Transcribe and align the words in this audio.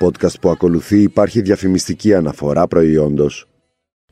podcast 0.00 0.40
που 0.40 0.50
ακολουθεί 0.50 1.02
υπάρχει 1.02 1.40
διαφημιστική 1.40 2.14
αναφορά 2.14 2.66
προϊόντος. 2.66 3.48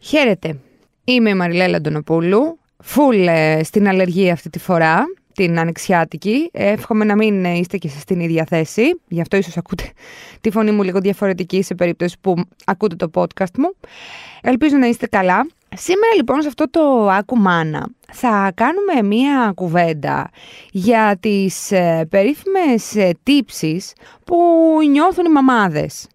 Χαίρετε. 0.00 0.58
Είμαι 1.04 1.30
η 1.30 1.34
Μαριλέλα 1.34 1.76
Αντωνοπούλου. 1.76 2.58
Φουλ 2.82 3.26
ε, 3.26 3.60
στην 3.64 3.88
αλλεργία 3.88 4.32
αυτή 4.32 4.50
τη 4.50 4.58
φορά, 4.58 5.04
την 5.34 5.58
ανοιξιάτικη. 5.58 6.48
Εύχομαι 6.52 7.04
να 7.04 7.16
μην 7.16 7.44
ε, 7.44 7.58
είστε 7.58 7.76
και 7.76 7.88
στην 7.88 8.20
ίδια 8.20 8.44
θέση. 8.44 8.82
Γι' 9.08 9.20
αυτό 9.20 9.36
ίσως 9.36 9.56
ακούτε 9.56 9.84
τη 10.40 10.50
φωνή 10.50 10.70
μου 10.70 10.82
λίγο 10.82 11.00
διαφορετική 11.00 11.62
σε 11.62 11.74
περίπτωση 11.74 12.16
που 12.20 12.34
ακούτε 12.64 12.96
το 12.96 13.10
podcast 13.14 13.58
μου. 13.58 13.74
Ελπίζω 14.42 14.76
να 14.76 14.86
είστε 14.86 15.06
καλά. 15.06 15.46
Σήμερα 15.78 16.14
λοιπόν 16.16 16.42
σε 16.42 16.48
αυτό 16.48 16.70
το 16.70 17.08
Άκου 17.10 17.36
Μάνα 17.36 17.86
θα 18.12 18.52
κάνουμε 18.54 19.02
μία 19.02 19.52
κουβέντα 19.54 20.30
για 20.70 21.16
τις 21.20 21.72
ε, 21.72 22.06
περίφημες 22.10 22.96
ε, 22.96 23.10
τύψεις 23.22 23.92
που 24.24 24.36
νιώθουν 24.90 25.24
οι 25.24 25.30
μαμάδες. 25.30 26.06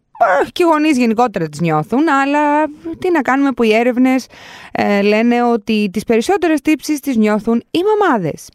Και 0.51 0.63
οι 0.63 0.65
γονείς 0.65 0.97
γενικότερα 0.97 1.47
τις 1.47 1.59
νιώθουν, 1.59 2.09
αλλά 2.09 2.65
τι 2.99 3.11
να 3.11 3.21
κάνουμε 3.21 3.51
που 3.51 3.63
οι 3.63 3.73
έρευνες 3.73 4.27
ε, 4.71 5.01
λένε 5.01 5.43
ότι 5.43 5.89
τις 5.93 6.03
περισσότερες 6.03 6.61
τύψεις 6.61 6.99
τις 6.99 7.15
νιώθουν 7.15 7.63
οι 7.71 7.79
μαμάδες. 7.83 8.49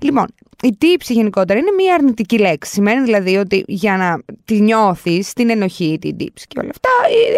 Λοιπόν, 0.00 0.26
η 0.62 0.76
τύψη 0.78 1.12
γενικότερα 1.12 1.58
είναι 1.58 1.70
μία 1.76 1.94
αρνητική 1.94 2.38
λέξη. 2.38 2.72
Σημαίνει 2.72 3.04
δηλαδή 3.04 3.36
ότι 3.36 3.64
για 3.66 3.96
να 3.96 4.18
τη 4.44 4.60
νιώθεις, 4.60 5.32
την 5.32 5.50
ενοχή, 5.50 5.98
την 6.00 6.16
τύψη 6.16 6.46
και 6.46 6.58
όλα 6.60 6.70
αυτά, 6.70 6.90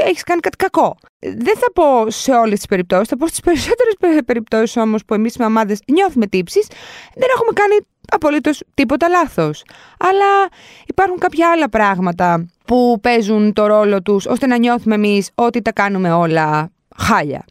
ε, 0.04 0.08
έχεις 0.08 0.22
κάνει 0.22 0.40
κάτι 0.40 0.56
κακό. 0.56 0.96
Δεν 1.18 1.56
θα 1.56 1.72
πω 1.72 2.10
σε 2.10 2.32
όλες 2.32 2.56
τις 2.56 2.66
περιπτώσεις, 2.66 3.08
θα 3.08 3.16
πω 3.16 3.26
στις 3.26 3.40
περισσότερες 3.40 3.94
περιπτώσεις 4.24 4.76
όμως 4.76 5.04
που 5.04 5.14
εμείς 5.14 5.34
οι 5.34 5.40
μαμάδες 5.40 5.80
νιώθουμε 5.86 6.26
τύψεις, 6.26 6.66
δεν 7.14 7.28
έχουμε 7.34 7.52
κάνει 7.54 7.76
απολύτως 8.10 8.62
τίποτα 8.74 9.08
λάθος. 9.08 9.64
Αλλά 9.98 10.48
υπάρχουν 10.86 11.18
κάποια 11.18 11.50
άλλα 11.50 11.68
πράγματα 11.68 12.46
που 12.64 12.98
παίζουν 13.00 13.52
το 13.52 13.66
ρόλο 13.66 14.02
τους 14.02 14.26
ώστε 14.26 14.46
να 14.46 14.58
νιώθουμε 14.58 14.94
εμείς 14.94 15.30
ότι 15.34 15.62
τα 15.62 15.72
κάνουμε 15.72 16.12
όλα 16.12 16.70
χάλια. 16.96 17.44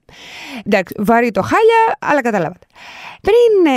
Εντάξει, 0.65 0.95
βαρύ 0.97 1.31
το 1.31 1.41
χάλια, 1.41 1.97
αλλά 1.99 2.21
καταλάβατε. 2.21 2.67
Πριν 3.21 3.73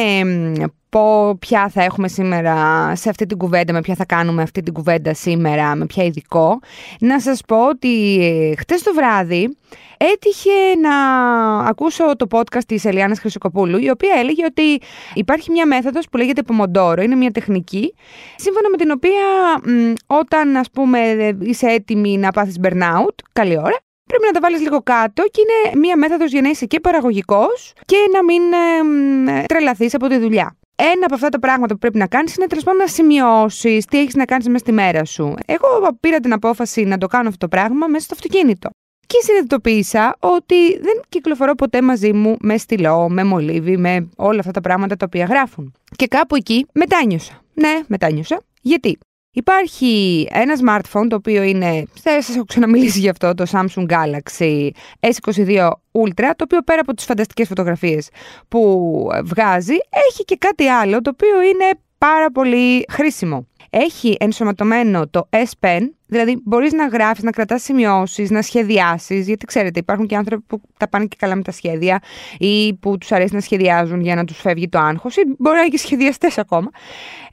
ε, 0.60 0.64
πω 0.94 1.36
ποια 1.38 1.68
θα 1.68 1.82
έχουμε 1.82 2.08
σήμερα 2.08 2.54
σε 2.96 3.08
αυτή 3.08 3.26
την 3.26 3.38
κουβέντα, 3.38 3.72
με 3.72 3.80
ποια 3.80 3.94
θα 3.94 4.04
κάνουμε 4.04 4.42
αυτή 4.42 4.62
την 4.62 4.72
κουβέντα 4.72 5.14
σήμερα, 5.14 5.74
με 5.74 5.86
ποια 5.86 6.04
ειδικό, 6.04 6.58
να 7.00 7.20
σας 7.20 7.40
πω 7.46 7.68
ότι 7.68 8.18
ε, 8.24 8.56
χτες 8.56 8.82
το 8.82 8.94
βράδυ 8.94 9.56
έτυχε 9.96 10.50
να 10.80 10.96
ακούσω 11.58 12.16
το 12.16 12.26
podcast 12.30 12.64
της 12.66 12.84
Ελιάνας 12.84 13.20
Χρυσοκοπούλου, 13.20 13.78
η 13.78 13.90
οποία 13.90 14.14
έλεγε 14.18 14.44
ότι 14.44 14.80
υπάρχει 15.14 15.50
μια 15.50 15.66
μέθοδος 15.66 16.08
που 16.08 16.16
λέγεται 16.16 16.42
Pomodoro, 16.48 17.02
είναι 17.02 17.14
μια 17.14 17.30
τεχνική, 17.30 17.94
σύμφωνα 18.36 18.70
με 18.70 18.76
την 18.76 18.90
οποία 18.90 19.22
όταν 20.06 20.56
ας 20.56 20.70
πούμε 20.70 20.98
είσαι 21.40 21.66
έτοιμη 21.66 22.18
να 22.18 22.30
πάθεις 22.30 22.56
burnout, 22.62 23.14
καλή 23.32 23.58
ώρα, 23.58 23.76
πρέπει 24.06 24.24
να 24.26 24.32
τα 24.32 24.40
βάλεις 24.40 24.60
λίγο 24.60 24.82
κάτω 24.82 25.22
και 25.22 25.40
είναι 25.40 25.80
μια 25.80 25.96
μέθοδος 25.96 26.30
για 26.30 26.40
να 26.40 26.48
είσαι 26.48 26.66
και 26.66 26.80
παραγωγικός 26.80 27.72
και 27.84 27.96
να 28.12 28.24
μην 28.24 28.42
ε, 29.28 29.44
τρελαθείς 29.46 29.94
από 29.94 30.06
τη 30.08 30.18
δουλειά. 30.18 30.56
Ένα 30.76 31.04
από 31.04 31.14
αυτά 31.14 31.28
τα 31.28 31.38
πράγματα 31.38 31.72
που 31.72 31.78
πρέπει 31.78 31.98
να 31.98 32.06
κάνεις 32.06 32.36
είναι 32.36 32.46
τέλος 32.46 32.64
πάντων 32.64 32.80
να 32.80 32.86
σημειώσεις 32.86 33.84
τι 33.84 33.98
έχεις 33.98 34.14
να 34.14 34.24
κάνεις 34.24 34.46
μέσα 34.46 34.58
στη 34.58 34.72
μέρα 34.72 35.04
σου. 35.04 35.34
Εγώ 35.46 35.66
πήρα 36.00 36.20
την 36.20 36.32
απόφαση 36.32 36.84
να 36.84 36.98
το 36.98 37.06
κάνω 37.06 37.28
αυτό 37.28 37.38
το 37.38 37.48
πράγμα 37.48 37.86
μέσα 37.86 38.04
στο 38.04 38.14
αυτοκίνητο. 38.14 38.70
Και 39.06 39.16
συνειδητοποίησα 39.22 40.16
ότι 40.18 40.78
δεν 40.78 41.00
κυκλοφορώ 41.08 41.54
ποτέ 41.54 41.82
μαζί 41.82 42.12
μου 42.12 42.36
με 42.40 42.56
στυλό, 42.56 43.08
με 43.08 43.24
μολύβι, 43.24 43.76
με 43.76 44.08
όλα 44.16 44.38
αυτά 44.38 44.50
τα 44.50 44.60
πράγματα 44.60 44.96
τα 44.96 45.04
οποία 45.06 45.24
γράφουν. 45.24 45.74
Και 45.96 46.06
κάπου 46.06 46.36
εκεί 46.36 46.66
μετάνιωσα. 46.72 47.42
Ναι, 47.54 47.80
μετάνιωσα. 47.86 48.40
Γιατί; 48.60 48.98
Υπάρχει 49.36 50.26
ένα 50.30 50.54
smartphone 50.64 51.06
το 51.08 51.16
οποίο 51.16 51.42
είναι, 51.42 51.84
θα 52.02 52.22
σας 52.22 52.34
έχω 52.34 52.44
ξαναμιλήσει 52.44 52.98
γι' 52.98 53.08
αυτό, 53.08 53.34
το 53.34 53.44
Samsung 53.50 53.86
Galaxy 53.86 54.68
S22 55.00 55.70
Ultra, 55.92 56.30
το 56.36 56.44
οποίο 56.44 56.62
πέρα 56.64 56.80
από 56.80 56.94
τις 56.94 57.04
φανταστικές 57.04 57.48
φωτογραφίες 57.48 58.08
που 58.48 58.60
βγάζει, 59.24 59.76
έχει 60.08 60.24
και 60.24 60.36
κάτι 60.36 60.68
άλλο 60.68 61.00
το 61.00 61.10
οποίο 61.14 61.42
είναι 61.42 61.70
πάρα 61.98 62.30
πολύ 62.30 62.84
χρήσιμο. 62.90 63.46
Έχει 63.76 64.16
ενσωματωμένο 64.20 65.08
το 65.08 65.28
S 65.30 65.66
Pen, 65.66 65.80
δηλαδή 66.06 66.40
μπορείς 66.44 66.72
να 66.72 66.86
γράφεις, 66.86 67.22
να 67.22 67.30
κρατάς 67.30 67.62
σημειώσεις, 67.62 68.30
να 68.30 68.42
σχεδιάσεις. 68.42 69.26
Γιατί 69.26 69.44
ξέρετε, 69.44 69.78
υπάρχουν 69.78 70.06
και 70.06 70.16
άνθρωποι 70.16 70.42
που 70.46 70.60
τα 70.76 70.88
πάνε 70.88 71.04
και 71.04 71.16
καλά 71.18 71.34
με 71.34 71.42
τα 71.42 71.52
σχέδια 71.52 72.02
ή 72.38 72.74
που 72.74 72.98
τους 72.98 73.12
αρέσει 73.12 73.34
να 73.34 73.40
σχεδιάζουν 73.40 74.00
για 74.00 74.14
να 74.14 74.24
τους 74.24 74.40
φεύγει 74.40 74.68
το 74.68 74.78
άγχος, 74.78 75.16
ή 75.16 75.20
μπορεί 75.38 75.56
να 75.56 75.60
είναι 75.60 75.70
και 75.70 75.78
σχεδιαστές 75.78 76.38
ακόμα. 76.38 76.70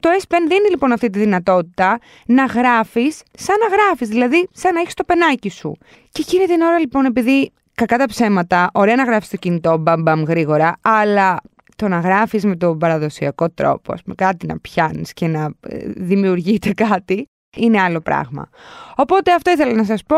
Το 0.00 0.08
S 0.18 0.22
Pen 0.22 0.40
δίνει 0.48 0.70
λοιπόν 0.70 0.92
αυτή 0.92 1.10
τη 1.10 1.18
δυνατότητα 1.18 1.98
να 2.26 2.44
γράφεις 2.44 3.22
σαν 3.38 3.56
να 3.60 3.76
γράφεις, 3.76 4.08
δηλαδή 4.08 4.48
σαν 4.52 4.74
να 4.74 4.80
έχεις 4.80 4.94
το 4.94 5.04
πενάκι 5.04 5.48
σου. 5.50 5.76
Και 6.10 6.22
εκείνη 6.26 6.46
την 6.46 6.60
ώρα 6.60 6.78
λοιπόν, 6.78 7.04
επειδή 7.04 7.52
κακά 7.74 7.98
τα 7.98 8.06
ψέματα, 8.06 8.70
ωραία 8.72 8.96
να 8.96 9.04
γράφεις 9.04 9.28
το 9.28 9.36
κινητό 9.36 9.76
μπαμ 9.76 10.02
μπαμ 10.02 10.22
γρήγορα, 10.22 10.76
αλλά 10.80 11.40
το 11.82 11.88
να 11.88 11.98
γράφεις 11.98 12.44
με 12.44 12.56
τον 12.56 12.78
παραδοσιακό 12.78 13.50
τρόπο, 13.50 13.92
ας 13.92 14.02
πούμε, 14.02 14.14
κάτι 14.14 14.46
να 14.46 14.58
πιάνεις 14.58 15.12
και 15.12 15.26
να 15.26 15.50
ε, 15.60 15.78
δημιουργείται 15.96 16.72
κάτι, 16.72 17.26
είναι 17.56 17.80
άλλο 17.80 18.00
πράγμα. 18.00 18.48
Οπότε 18.96 19.32
αυτό 19.32 19.50
ήθελα 19.50 19.72
να 19.72 19.84
σας 19.84 20.02
πω. 20.02 20.16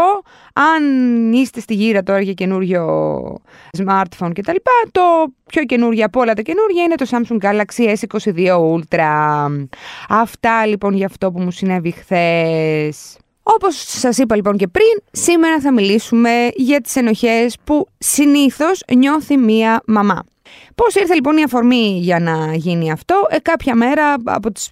Αν 0.52 1.32
είστε 1.32 1.60
στη 1.60 1.74
γύρα 1.74 2.02
τώρα 2.02 2.20
για 2.20 2.32
καινούριο 2.32 2.84
smartphone 3.78 4.30
και 4.32 4.42
τα 4.42 4.52
λοιπά, 4.52 4.70
το 4.92 5.00
πιο 5.46 5.64
καινούργιο 5.64 6.04
από 6.04 6.20
όλα 6.20 6.34
τα 6.34 6.42
καινούργια 6.42 6.82
είναι 6.82 6.94
το 6.94 7.06
Samsung 7.10 7.38
Galaxy 7.44 7.94
S22 7.94 8.74
Ultra. 8.74 9.46
Αυτά 10.08 10.66
λοιπόν 10.66 10.94
για 10.94 11.06
αυτό 11.06 11.32
που 11.32 11.40
μου 11.40 11.50
συνέβη 11.50 11.90
χθες. 11.90 13.16
Όπως 13.42 13.76
σας 13.76 14.18
είπα 14.18 14.36
λοιπόν 14.36 14.56
και 14.56 14.68
πριν, 14.68 15.02
σήμερα 15.10 15.60
θα 15.60 15.72
μιλήσουμε 15.72 16.48
για 16.54 16.80
τις 16.80 16.96
ενοχές 16.96 17.56
που 17.64 17.88
συνήθως 17.98 18.82
νιώθει 18.94 19.36
μία 19.36 19.82
μαμά. 19.86 20.24
Πώς 20.74 20.94
ήρθε 20.94 21.14
λοιπόν 21.14 21.36
η 21.36 21.42
αφορμή 21.42 21.98
για 22.00 22.20
να 22.20 22.54
γίνει 22.54 22.90
αυτό, 22.90 23.26
ε, 23.28 23.38
κάποια 23.38 23.74
μέρα 23.74 24.14
από 24.24 24.52
τις 24.52 24.70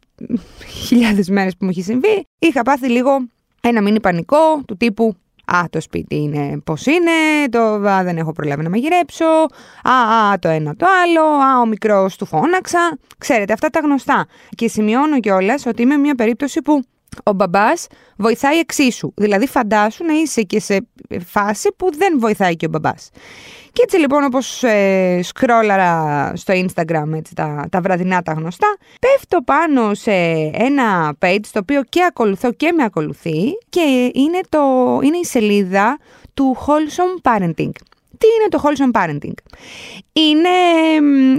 χιλιάδες 0.87 1.29
μέρες 1.29 1.53
που 1.57 1.65
μου 1.65 1.71
έχει 1.71 1.83
συμβεί, 1.83 2.27
είχα 2.39 2.63
πάθει 2.63 2.89
λίγο 2.89 3.19
ένα 3.61 3.83
μήνυ 3.83 4.01
πανικό 4.01 4.63
του 4.67 4.77
τύπου 4.77 5.17
Α, 5.45 5.65
το 5.71 5.81
σπίτι 5.81 6.17
είναι 6.17 6.61
πώς 6.65 6.87
είναι, 6.87 7.11
το 7.51 7.59
α, 7.59 8.03
δεν 8.03 8.17
έχω 8.17 8.33
προλάβει 8.33 8.63
να 8.63 8.71
μαγειρέψω, 8.71 9.25
α, 9.83 9.93
α, 10.31 10.39
το 10.39 10.49
ένα 10.49 10.77
το 10.77 10.87
άλλο, 11.03 11.23
α, 11.23 11.61
ο 11.61 11.67
μικρός 11.67 12.17
του 12.17 12.27
φώναξα. 12.27 12.99
Ξέρετε, 13.19 13.53
αυτά 13.53 13.69
τα 13.69 13.81
γνωστά. 13.81 14.27
Και 14.49 14.69
σημειώνω 14.69 15.21
κιόλας 15.21 15.67
ότι 15.67 15.83
είμαι 15.83 15.97
μια 15.97 16.15
περίπτωση 16.15 16.63
που 16.63 16.83
ο 17.23 17.33
μπαμπάς 17.33 17.87
βοηθάει 18.17 18.59
εξίσου. 18.59 19.13
Δηλαδή, 19.15 19.47
φαντάσου 19.47 20.05
να 20.05 20.13
είσαι 20.13 20.43
και 20.43 20.61
σε 20.61 20.87
φάση 21.25 21.73
που 21.77 21.97
δεν 21.97 22.19
βοηθάει 22.19 22.57
και 22.57 22.67
ο 22.67 22.69
μπαμπάς. 22.69 23.11
Και 23.73 23.83
έτσι 23.83 23.97
λοιπόν 23.97 24.25
όπως 24.25 24.63
ε, 24.63 25.21
σκρόλαρα 25.23 26.33
στο 26.37 26.55
Instagram 26.55 27.13
έτσι, 27.15 27.35
τα, 27.35 27.67
τα 27.71 27.81
βραδινά 27.81 28.23
τα 28.23 28.33
γνωστά, 28.33 28.77
πέφτω 29.01 29.43
πάνω 29.43 29.95
σε 29.95 30.13
ένα 30.53 31.17
page 31.19 31.45
το 31.53 31.59
οποίο 31.59 31.83
και 31.89 32.05
ακολουθώ 32.05 32.53
και 32.53 32.73
με 32.73 32.85
ακολουθεί 32.85 33.59
και 33.69 34.11
είναι, 34.15 34.41
το, 34.49 34.61
είναι 35.03 35.17
η 35.17 35.25
σελίδα 35.25 35.99
του 36.35 36.57
Wholesome 36.67 37.31
Parenting. 37.31 37.73
Τι 38.19 38.27
είναι 38.27 38.49
το 38.49 38.63
Wholesome 38.63 39.01
Parenting? 39.01 39.35
Είναι, 40.13 40.49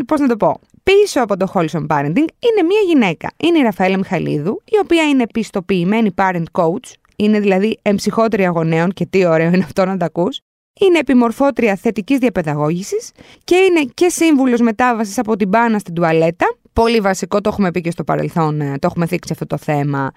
πώς 0.06 0.20
να 0.20 0.28
το 0.28 0.38
πω, 0.38 0.60
πίσω 0.84 1.22
από 1.22 1.38
το 1.38 1.52
Wholesome 1.54 1.88
Parenting 1.88 2.28
είναι 2.40 2.64
μια 2.68 2.82
γυναίκα. 2.88 3.32
Είναι 3.38 3.58
η 3.58 3.62
Ραφαέλα 3.62 3.98
Μιχαλίδου, 3.98 4.62
η 4.66 4.78
οποία 4.84 5.04
είναι 5.04 5.28
πιστοποιημένη 5.28 6.14
parent 6.16 6.44
coach, 6.52 6.92
είναι 7.16 7.40
δηλαδή 7.40 7.80
εμψυχότερη 7.82 8.46
αγωνέων 8.46 8.92
και 8.92 9.06
τι 9.06 9.26
ωραίο 9.26 9.48
είναι 9.48 9.64
αυτό 9.64 9.86
να 9.86 9.98
τα 9.98 10.06
ακούς 10.06 10.40
είναι 10.80 11.00
επιμορφώτρια 11.00 11.76
θετικής 11.76 12.18
διαπαιδαγώγησης 12.18 13.12
και 13.44 13.56
είναι 13.56 13.90
και 13.94 14.10
σύμβουλος 14.10 14.60
μετάβασης 14.60 15.18
από 15.18 15.36
την 15.36 15.48
μπάνα 15.48 15.80
στην 15.80 15.94
τουαλέτα. 15.94 16.56
Πολύ 16.74 17.00
βασικό, 17.00 17.42
το 17.42 17.50
έχουμε 17.50 17.72
πει 17.72 17.82
και 17.82 17.92
στο 17.92 18.04
παρελθόν, 18.04 18.62
ε, 18.62 18.78
το 18.80 18.88
έχουμε 18.88 19.06
θίξει 19.06 19.34
αυτό 19.34 19.46
το 19.46 19.58
θέμα. 19.58 20.12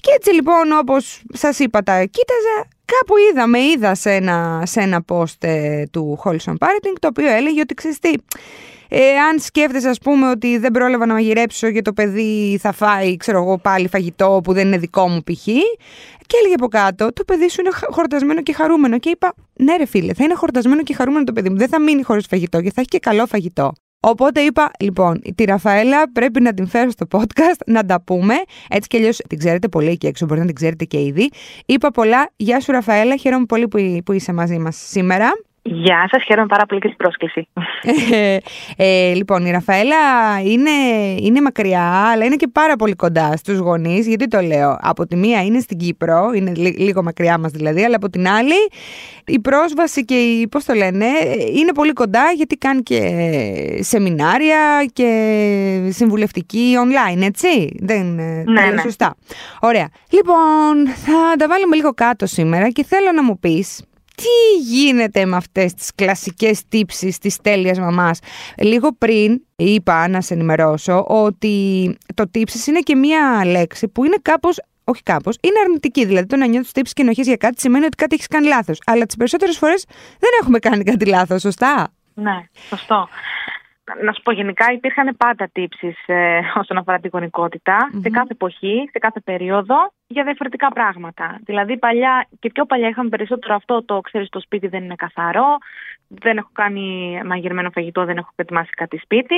Και 0.00 0.10
έτσι 0.16 0.34
λοιπόν 0.34 0.72
όπως 0.80 1.22
σας 1.32 1.58
είπα 1.58 1.82
τα 1.82 2.04
κοίταζα, 2.04 2.68
κάπου 2.84 3.14
είδα, 3.30 3.46
με 3.46 3.58
είδα 3.58 3.94
σε 3.94 4.12
ένα, 4.14 4.62
σε 4.66 4.80
ένα 4.80 5.04
post 5.08 5.36
ε, 5.38 5.82
του 5.90 6.18
Wholesome 6.24 6.56
Parenting 6.58 6.96
το 6.98 7.08
οποίο 7.08 7.30
έλεγε 7.30 7.60
ότι 7.60 7.74
ξέρεις 7.74 7.98
τι, 7.98 8.08
ε, 8.08 8.14
αν 9.30 9.38
σκέφτεσαι, 9.38 9.88
ας 9.88 9.98
πούμε, 9.98 10.30
ότι 10.30 10.58
δεν 10.58 10.70
πρόλαβα 10.70 11.06
να 11.06 11.12
μαγειρέψω 11.12 11.70
και 11.70 11.82
το 11.82 11.92
παιδί 11.92 12.58
θα 12.60 12.72
φάει, 12.72 13.16
ξέρω 13.16 13.38
εγώ, 13.38 13.58
πάλι 13.58 13.88
φαγητό 13.88 14.40
που 14.44 14.52
δεν 14.52 14.66
είναι 14.66 14.78
δικό 14.78 15.08
μου 15.08 15.22
π.χ. 15.22 15.44
Και 16.26 16.36
έλεγε 16.40 16.54
από 16.54 16.68
κάτω, 16.68 17.12
το 17.12 17.24
παιδί 17.24 17.48
σου 17.48 17.60
είναι 17.60 17.70
χορτασμένο 17.90 18.42
και 18.42 18.52
χαρούμενο. 18.52 18.98
Και 18.98 19.10
είπα, 19.10 19.34
ναι, 19.56 19.76
ρε 19.76 19.86
φίλε, 19.86 20.14
θα 20.14 20.24
είναι 20.24 20.34
χορτασμένο 20.34 20.82
και 20.82 20.94
χαρούμενο 20.94 21.24
το 21.24 21.32
παιδί 21.32 21.50
μου. 21.50 21.56
Δεν 21.56 21.68
θα 21.68 21.80
μείνει 21.80 22.02
χωρίς 22.02 22.26
φαγητό 22.26 22.60
και 22.60 22.72
θα 22.72 22.80
έχει 22.80 22.88
και 22.88 22.98
καλό 22.98 23.26
φαγητό. 23.26 23.72
Οπότε 24.00 24.40
είπα, 24.40 24.70
λοιπόν, 24.80 25.20
τη 25.34 25.44
Ραφαέλα 25.44 26.12
πρέπει 26.12 26.40
να 26.40 26.54
την 26.54 26.66
φέρω 26.66 26.90
στο 26.90 27.06
podcast, 27.10 27.60
να 27.66 27.84
τα 27.84 28.02
πούμε. 28.02 28.34
Έτσι 28.68 28.88
κι 28.88 28.96
αλλιώς 28.96 29.16
την 29.28 29.38
ξέρετε 29.38 29.68
πολύ 29.68 29.88
εκεί 29.88 30.06
έξω, 30.06 30.24
μπορείτε 30.24 30.46
να 30.46 30.52
την 30.52 30.60
ξέρετε 30.60 30.84
και 30.84 31.00
ήδη. 31.00 31.30
Είπα 31.66 31.90
πολλά. 31.90 32.30
Γεια 32.36 32.60
σου, 32.60 32.72
Ραφαέλα. 32.72 33.16
Χαίρομαι 33.16 33.44
πολύ 33.44 33.68
που, 33.68 33.98
που 34.04 34.12
είσαι 34.12 34.32
μαζί 34.32 34.58
μας 34.58 34.76
σήμερα. 34.88 35.30
Γεια 35.62 36.08
σας, 36.10 36.22
χαίρομαι 36.24 36.46
πάρα 36.46 36.66
πολύ 36.66 36.80
και 36.80 36.88
την 36.88 36.96
πρόσκληση. 36.96 37.48
Ε, 38.12 38.36
ε, 38.76 39.14
λοιπόν, 39.14 39.46
η 39.46 39.50
Ραφαέλα 39.50 39.96
είναι, 40.44 40.70
είναι 41.20 41.40
μακριά, 41.40 42.10
αλλά 42.12 42.24
είναι 42.24 42.36
και 42.36 42.48
πάρα 42.48 42.76
πολύ 42.76 42.94
κοντά 42.94 43.36
στους 43.36 43.58
γονείς. 43.58 44.06
Γιατί 44.06 44.28
το 44.28 44.40
λέω, 44.40 44.78
από 44.80 45.06
τη 45.06 45.16
μία 45.16 45.42
είναι 45.42 45.60
στην 45.60 45.78
Κύπρο, 45.78 46.30
είναι 46.34 46.52
λίγο 46.56 47.02
μακριά 47.02 47.38
μας 47.38 47.52
δηλαδή, 47.52 47.84
αλλά 47.84 47.96
από 47.96 48.10
την 48.10 48.28
άλλη 48.28 48.54
η 49.26 49.40
πρόσβαση 49.40 50.04
και 50.04 50.14
η, 50.14 50.48
πώς 50.48 50.64
το 50.64 50.74
λένε, 50.74 51.06
είναι 51.54 51.72
πολύ 51.74 51.92
κοντά 51.92 52.30
γιατί 52.36 52.56
κάνει 52.56 52.82
και 52.82 53.00
σεμινάρια 53.80 54.84
και 54.92 55.88
συμβουλευτική 55.90 56.74
online, 56.84 57.22
έτσι. 57.22 57.76
Δεν 57.80 58.14
ναι, 58.14 58.42
ναι. 58.44 58.80
σωστά. 58.80 59.14
Ωραία. 59.60 59.88
Λοιπόν, 60.10 60.94
θα 60.94 61.36
τα 61.38 61.48
βάλουμε 61.48 61.76
λίγο 61.76 61.92
κάτω 61.92 62.26
σήμερα 62.26 62.68
και 62.68 62.84
θέλω 62.84 63.12
να 63.12 63.22
μου 63.22 63.38
πεις 63.38 63.84
τι 64.22 64.62
γίνεται 64.62 65.24
με 65.24 65.36
αυτές 65.36 65.74
τις 65.74 65.94
κλασικές 65.94 66.68
τύψεις 66.68 67.18
της 67.18 67.36
τέλειας 67.36 67.78
μαμάς; 67.78 68.18
Λίγο 68.58 68.92
πριν 68.98 69.42
είπα 69.56 70.08
να 70.08 70.20
σε 70.20 70.34
ενημερώσω 70.34 71.04
ότι 71.08 71.96
το 72.14 72.30
τύψεις 72.30 72.66
είναι 72.66 72.80
και 72.80 72.96
μία 72.96 73.42
λέξη 73.44 73.88
που 73.88 74.04
είναι 74.04 74.16
κάπως 74.22 74.58
όχι 74.84 75.02
κάπως, 75.02 75.36
είναι 75.42 75.60
αρνητική. 75.64 76.04
Δηλαδή, 76.06 76.26
το 76.26 76.36
να 76.36 76.46
νιώθεις 76.46 76.72
τύψεις 76.72 76.94
και 76.94 77.02
ενοχές 77.02 77.26
για 77.26 77.36
κάτι 77.36 77.60
σημαίνει 77.60 77.84
ότι 77.84 77.96
κάτι 77.96 78.14
έχεις 78.14 78.26
κάνει 78.26 78.46
λάθος. 78.46 78.78
Αλλά 78.86 79.06
τις 79.06 79.16
περισσότερες 79.16 79.58
φορές 79.58 79.86
δεν 80.18 80.30
έχουμε 80.40 80.58
κάνει 80.58 80.84
κάτι 80.84 81.06
λάθος, 81.06 81.40
σωστά; 81.40 81.88
Ναι, 82.14 82.44
σωστό 82.68 83.08
να 84.02 84.12
σου 84.12 84.22
πω 84.22 84.32
γενικά 84.32 84.72
υπήρχαν 84.72 85.16
πάντα 85.16 85.48
τύψεις 85.52 85.96
ε, 86.06 86.40
όσον 86.54 86.76
αφορά 86.76 86.98
την 86.98 87.10
γονικοτητα 87.12 87.90
σε 88.02 88.10
κάθε 88.10 88.28
εποχή, 88.32 88.88
σε 88.92 88.98
κάθε 88.98 89.20
περίοδο 89.20 89.92
για 90.12 90.24
διαφορετικά 90.24 90.68
πράγματα. 90.68 91.40
Δηλαδή 91.44 91.76
παλιά 91.76 92.26
και 92.38 92.50
πιο 92.50 92.64
παλιά 92.64 92.88
είχαμε 92.88 93.08
περισσότερο 93.08 93.54
αυτό 93.54 93.82
το 93.84 94.00
ξέρεις 94.00 94.28
το 94.28 94.40
σπίτι 94.40 94.66
δεν 94.66 94.84
είναι 94.84 94.94
καθαρό, 94.94 95.58
δεν 96.08 96.36
έχω 96.36 96.48
κάνει 96.52 97.20
μαγειρεμένο 97.24 97.70
φαγητό, 97.70 98.04
δεν 98.04 98.16
έχω 98.16 98.30
ετοιμάσει 98.36 98.70
κάτι 98.70 98.98
σπίτι. 98.98 99.34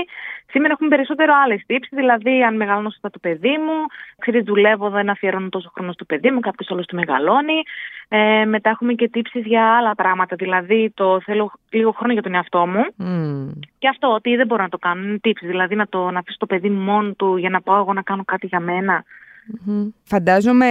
Σήμερα 0.51 0.73
έχουμε 0.73 0.89
περισσότερο 0.89 1.33
άλλες 1.45 1.63
τύψει, 1.67 1.97
δηλαδή 1.97 2.43
αν 2.43 2.57
μεγαλώνω 2.57 2.91
σωστά 2.91 3.11
το 3.11 3.19
παιδί 3.19 3.57
μου, 3.65 3.77
ξέρεις, 4.19 4.45
δουλεύω, 4.45 4.91
δεν 4.91 5.11
αφιερώνω 5.11 5.49
τόσο 5.49 5.71
χρόνο 5.75 5.93
στο 5.93 6.05
παιδί 6.05 6.31
μου, 6.31 6.41
κάποιος 6.41 6.71
άλλος 6.71 6.87
του 6.87 6.97
μεγαλώνει. 6.97 7.63
Ε, 8.09 8.45
μετά 8.45 8.71
έχουμε 8.71 8.93
και 8.93 9.09
τύψει 9.09 9.39
για 9.41 9.77
άλλα 9.77 9.95
πράγματα, 9.95 10.37
δηλαδή 10.37 10.93
το 10.95 11.21
θέλω 11.21 11.53
λίγο 11.71 11.93
χρόνο 11.93 12.13
για 12.13 12.23
τον 12.23 12.35
εαυτό 12.35 12.67
μου. 12.67 12.85
Και 13.79 13.89
αυτό 13.89 14.13
ότι 14.13 14.37
δεν 14.37 14.47
μπορώ 14.47 14.63
να 14.63 14.69
το 14.69 14.79
κάνω, 14.79 15.03
είναι 15.03 15.19
τύψει, 15.19 15.47
δηλαδή 15.47 15.75
να, 15.75 15.87
το, 15.87 16.11
να 16.11 16.19
αφήσω 16.19 16.39
το 16.39 16.47
παιδί 16.47 16.69
μου 16.69 16.81
μόνο 16.81 17.13
του 17.13 17.37
για 17.37 17.51
να 17.51 17.61
πάω 17.61 17.81
εγώ 17.81 17.93
να 17.93 18.03
κάνω 18.03 18.25
κάτι 18.25 18.47
για 18.47 18.61
μένα. 18.61 19.05
Φαντάζομαι 20.05 20.67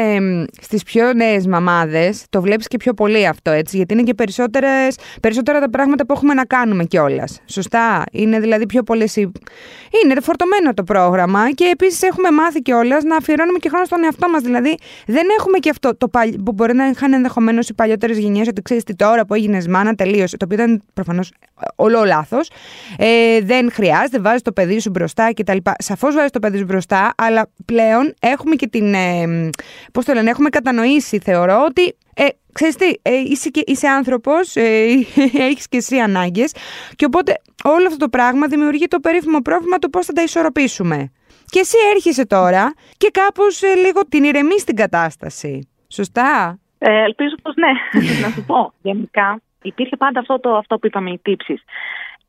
στις 0.61 0.83
πιο 0.83 1.13
νέες 1.13 1.47
μαμάδες 1.47 2.25
το 2.29 2.41
βλέπεις 2.41 2.67
και 2.67 2.77
πιο 2.77 2.93
πολύ 2.93 3.27
αυτό 3.27 3.51
έτσι, 3.51 3.77
γιατί 3.77 3.93
είναι 3.93 4.03
και 4.03 4.13
περισσότερες, 4.13 4.97
περισσότερα 5.21 5.59
τα 5.59 5.69
πράγματα 5.69 6.05
που 6.05 6.13
έχουμε 6.13 6.33
να 6.33 6.45
κάνουμε 6.45 6.83
κιόλας. 6.83 7.41
Σωστά; 7.45 8.03
Είναι 8.11 8.39
δηλαδή 8.39 8.65
πιο 8.65 8.83
πολλές. 8.83 9.15
Είναι 9.15 10.21
φορτωμένο 10.21 10.73
το 10.73 10.83
πρόγραμμα 10.83 11.51
και 11.51 11.69
επίσης 11.73 12.01
έχουμε 12.01 12.31
μάθει 12.31 12.61
κιόλας 12.61 13.03
να 13.03 13.15
αφιερώνουμε 13.15 13.57
και 13.57 13.69
χρόνο 13.69 13.85
στον 13.85 14.03
εαυτό 14.03 14.29
μας. 14.29 14.41
Δηλαδή 14.41 14.77
δεν 15.05 15.27
έχουμε 15.39 15.57
και 15.57 15.69
αυτό 15.69 15.97
το 15.97 16.07
παλι... 16.07 16.41
που 16.45 16.51
μπορεί 16.51 16.73
να 16.73 16.87
είχαν 16.87 17.13
ενδεχομένως 17.13 17.69
οι 17.69 17.73
παλιότερες 17.73 18.17
γενιές, 18.17 18.47
ότι 18.47 18.61
ξέρεις 18.61 18.83
τι 18.83 18.95
τώρα 18.95 19.25
που 19.25 19.33
έγινες 19.33 19.67
μάνα, 19.67 19.95
τελείωσε. 19.95 20.37
Το 20.37 20.45
οποίο 20.45 20.63
ήταν 20.63 20.81
προφανώς 20.93 21.31
όλο 21.75 22.03
λάθος. 22.03 22.49
Ε, 22.97 23.41
δεν 23.41 23.71
χρειάζεται, 23.71 24.19
βάζεις 24.19 24.41
το 24.41 24.51
παιδί 24.51 24.79
σου 24.79 24.89
μπροστά 24.89 25.33
κτλ. 25.33 25.57
Σαφώς 25.77 26.15
βάζεις 26.15 26.31
το 26.31 26.39
παιδί 26.39 26.57
σου 26.57 26.65
μπροστά, 26.65 27.13
αλλά 27.17 27.49
πλέον 27.65 28.13
έχουμε 28.19 28.55
και 28.61 28.67
την. 28.67 28.93
Ε, 28.93 29.49
πώς 29.93 30.05
το 30.05 30.13
λένε, 30.13 30.29
έχουμε 30.29 30.49
κατανοήσει, 30.49 31.19
θεωρώ, 31.19 31.63
ότι 31.69 31.95
ε, 32.15 32.27
ξέρεις 32.53 32.75
τι, 32.75 32.85
ε, 33.01 33.15
είσαι, 33.15 33.49
και, 33.49 33.61
είσαι 33.65 33.87
άνθρωπος, 33.87 34.55
ε, 34.55 34.85
έχεις 35.49 35.67
και 35.67 35.77
εσύ 35.77 35.97
ανάγκες 35.97 36.55
και 36.95 37.05
οπότε 37.05 37.41
όλο 37.63 37.85
αυτό 37.85 37.97
το 37.97 38.09
πράγμα 38.09 38.47
δημιουργεί 38.47 38.87
το 38.87 38.99
περίφημο 38.99 39.39
πρόβλημα 39.39 39.77
του 39.77 39.89
πώς 39.89 40.05
θα 40.05 40.13
τα 40.13 40.23
ισορροπήσουμε. 40.23 41.11
Και 41.45 41.59
εσύ 41.59 41.77
έρχεσαι 41.95 42.25
τώρα 42.25 42.73
και 42.97 43.09
κάπως 43.13 43.61
ε, 43.61 43.75
λίγο 43.75 44.01
την 44.09 44.23
ηρεμείς 44.23 44.61
στην 44.61 44.75
κατάσταση. 44.75 45.69
Σωστά; 45.87 46.59
Ε, 46.77 47.03
ελπίζω 47.03 47.35
πως 47.41 47.53
ναι. 47.55 48.01
να 48.23 48.29
σου 48.29 48.43
πω, 48.45 48.73
γενικά 48.81 49.41
υπήρχε 49.61 49.95
πάντα 49.95 50.19
αυτό, 50.19 50.39
το, 50.39 50.55
αυτό 50.55 50.77
που 50.77 50.87
είπαμε, 50.87 51.11
οι 51.11 51.19
τύψεις. 51.21 51.63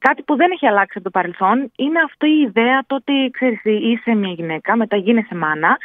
Κάτι 0.07 0.23
που 0.23 0.37
δεν 0.37 0.51
έχει 0.51 0.67
αλλάξει 0.67 0.95
από 0.95 1.05
το 1.05 1.11
παρελθόν 1.11 1.73
είναι 1.77 2.01
αυτή 2.05 2.29
η 2.29 2.41
ιδέα 2.41 2.83
το 2.87 2.95
ότι 2.95 3.31
ξέρεις, 3.33 3.61
είσαι 3.65 4.15
μια 4.15 4.33
γυναίκα, 4.33 4.77
μετά 4.77 4.97
γίνεσαι 4.97 5.35
μάνα 5.35 5.79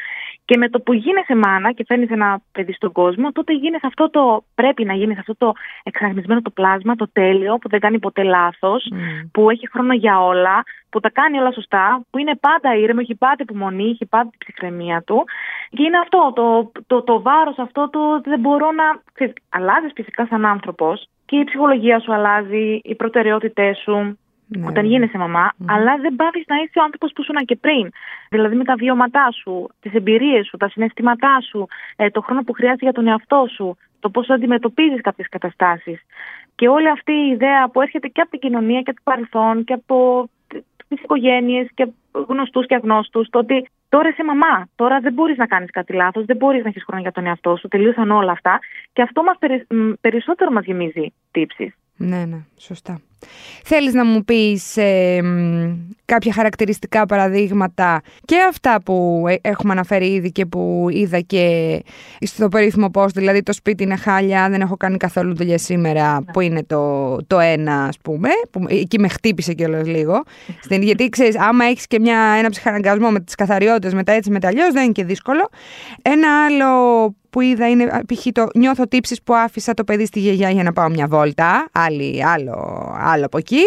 και 0.48 0.58
με 0.58 0.70
το 0.70 0.80
που 0.80 0.94
γίνεσαι 0.94 1.36
μάνα 1.36 1.72
και 1.72 1.84
φέρνεις 1.88 2.10
ένα 2.10 2.42
παιδί 2.52 2.74
στον 2.74 2.92
κόσμο, 2.92 3.32
τότε 3.32 3.54
γίνεσαι 3.54 3.88
αυτό 3.88 4.10
το. 4.10 4.44
Πρέπει 4.56 4.86
να 4.86 4.94
γίνει 4.94 5.16
αυτό 5.20 5.36
το 5.36 5.52
εξαγνισμένο 5.84 6.42
το 6.42 6.50
πλάσμα, 6.50 6.96
το 6.96 7.10
τέλειο, 7.14 7.58
που 7.58 7.70
δεν 7.70 7.80
κάνει 7.80 8.00
ποτέ 8.00 8.24
λάθος, 8.24 8.92
mm. 8.94 9.30
που 9.32 9.50
έχει 9.50 9.70
χρόνο 9.70 9.94
για 9.94 10.24
όλα, 10.24 10.64
που 10.90 11.00
τα 11.00 11.10
κάνει 11.10 11.40
όλα 11.40 11.52
σωστά, 11.52 12.02
που 12.10 12.18
είναι 12.18 12.36
πάντα 12.36 12.76
ήρεμο, 12.76 13.00
έχει 13.04 13.16
πάντα 13.16 13.36
υπομονή, 13.40 13.90
έχει 13.90 14.06
πάντα 14.06 14.30
την 14.30 14.40
ψυχραιμία 14.40 15.02
του. 15.06 15.24
Και 15.70 15.84
είναι 15.84 15.98
αυτό, 15.98 16.32
το, 16.36 16.72
το, 16.88 17.04
το 17.04 17.22
βάρος 17.22 17.58
αυτό, 17.58 17.90
το 17.90 18.22
δεν 18.24 18.40
μπορώ 18.40 18.72
να. 18.72 18.86
Αλλάζεις 19.50 19.92
φυσικά 19.96 20.26
σαν 20.26 20.46
άνθρωπος 20.46 21.10
και 21.26 21.38
η 21.38 21.44
ψυχολογία 21.44 22.00
σου 22.00 22.14
αλλάζει, 22.14 22.80
οι 22.84 22.96
προτεραιότητές 22.96 23.78
σου. 23.78 24.18
Ναι. 24.48 24.68
Όταν 24.68 24.86
γίνεσαι 24.86 25.18
μαμά, 25.18 25.52
αλλά 25.66 25.98
δεν 25.98 26.16
πάβεις 26.16 26.44
να 26.48 26.56
είσαι 26.56 26.80
ο 26.80 26.84
άνθρωπος 26.84 27.12
που 27.14 27.22
ήσουν 27.22 27.46
και 27.46 27.56
πριν. 27.56 27.90
Δηλαδή 28.30 28.56
με 28.56 28.64
τα 28.64 28.76
βιώματά 28.76 29.32
σου, 29.32 29.70
τις 29.80 29.94
εμπειρίες 29.94 30.48
σου, 30.48 30.58
τα 30.58 30.70
συναισθήματά 30.70 31.42
σου, 31.50 31.68
ε, 31.96 32.10
το 32.10 32.22
χρόνο 32.22 32.42
που 32.44 32.54
χρειάζεται 32.54 32.84
για 32.84 32.94
τον 32.94 33.08
εαυτό 33.08 33.46
σου, 33.56 33.78
το 34.00 34.10
πώς 34.10 34.30
αντιμετωπίζεις 34.30 35.02
κάποιες 35.02 35.30
καταστάσεις. 35.30 36.02
Και 36.56 36.68
όλη 36.68 36.90
αυτή 36.90 37.12
η 37.12 37.30
ιδέα 37.30 37.70
που 37.70 37.82
έρχεται 37.82 38.08
και 38.08 38.22
από 38.22 38.30
την 38.30 38.40
κοινωνία 38.40 38.82
και 38.82 38.90
από 38.90 39.00
το 39.04 39.12
παρελθόν 39.12 39.64
και 39.64 39.74
από 39.74 40.30
τις 40.88 41.02
οικογένειες 41.02 41.68
και 41.74 41.88
γνωστούς 42.28 42.66
και 42.66 42.76
αγνώστους, 42.76 43.30
το 43.30 43.40
ότι 43.40 43.70
τώρα 43.90 44.10
είσαι 44.10 44.24
μαμά. 44.24 44.68
Τώρα 44.76 45.00
δεν 45.00 45.14
μπορείς 45.14 45.38
να 45.38 45.46
κάνεις 45.46 45.72
κάτι 45.72 45.94
λάθος, 45.94 46.26
δεν 46.26 46.38
μπορείς 46.38 46.64
να 46.64 46.70
έχεις 46.70 46.84
χρόνο 46.84 47.02
για 47.02 47.12
τον 47.12 47.26
εαυτό 47.26 47.56
σου. 47.56 47.68
Τελείωσαν 47.68 48.12
όλα 48.12 48.32
αυτά. 48.32 48.60
Και 48.94 49.02
αυτό 49.02 49.24
μας, 49.24 49.38
περισσότερο 50.02 50.52
μας 50.52 50.66
γεμίζει 50.66 51.14
τύψεις. 51.32 51.74
Ναι, 51.98 52.26
ναι, 52.26 52.38
σωστά. 52.58 53.02
Θέλεις 53.64 53.94
να 53.94 54.06
μου 54.06 54.24
πεις 54.24 54.78
ε, 54.78 55.22
κάποια 56.06 56.34
χαρακτηριστικά 56.34 57.06
παραδείγματα 57.06 58.02
και 58.26 58.36
αυτά 58.50 58.82
που 58.86 59.26
ε, 59.28 59.36
έχουμε 59.42 59.72
αναφέρει 59.72 60.06
ήδη 60.14 60.32
και 60.32 60.46
που 60.46 60.88
είδα 60.90 61.20
και 61.20 61.78
στο 62.20 62.48
περίφημο 62.48 62.92
post, 62.94 63.14
δηλαδή 63.14 63.44
το 63.44 63.54
σπίτι 63.54 63.84
είναι 63.84 63.96
χάλια, 63.96 64.50
δεν 64.50 64.62
έχω 64.62 64.78
κάνει 64.78 64.98
καθόλου 64.98 65.36
δουλειά 65.36 65.58
σήμερα, 65.58 66.14
ναι. 66.14 66.32
που 66.32 66.40
είναι 66.42 66.64
το, 66.64 67.16
το 67.28 67.40
ένα 67.40 67.84
ας 67.84 67.98
πούμε, 68.02 68.30
που 68.52 68.66
εκεί 68.68 69.00
με 69.00 69.08
χτύπησε 69.08 69.54
κιόλας 69.54 69.88
λίγο. 69.88 70.24
Στην, 70.64 70.82
γιατί 70.82 71.10
ξέρεις, 71.10 71.40
άμα 71.40 71.66
έχεις 71.66 71.88
και 71.88 72.00
μια, 72.00 72.20
ένα 72.38 72.50
ψυχαναγκασμό 72.50 73.10
με 73.10 73.20
τις 73.20 73.36
καθαριότητες 73.36 73.94
μετά 73.94 74.12
έτσι 74.12 74.32
μετά 74.32 74.48
αλλιώς 74.48 74.72
δεν 74.74 74.84
είναι 74.84 74.92
και 74.92 75.04
δύσκολο. 75.04 75.50
Ένα 76.02 76.46
άλλο 76.46 77.16
που 77.38 77.44
είδα 77.44 77.70
είναι 77.70 77.86
π.χ. 77.86 78.28
το 78.32 78.48
νιώθω 78.56 78.88
τύψεις 78.88 79.24
που 79.24 79.34
άφησα 79.34 79.74
το 79.74 79.84
παιδί 79.84 80.06
στη 80.06 80.20
γιαγιά 80.20 80.50
για 80.50 80.64
να 80.64 80.74
πάω 80.74 80.90
μια 80.90 81.08
βόλτα, 81.08 81.70
άλλη, 81.74 82.26
άλλο, 82.26 82.56
άλλο 83.00 83.26
από 83.26 83.38
εκεί. 83.38 83.64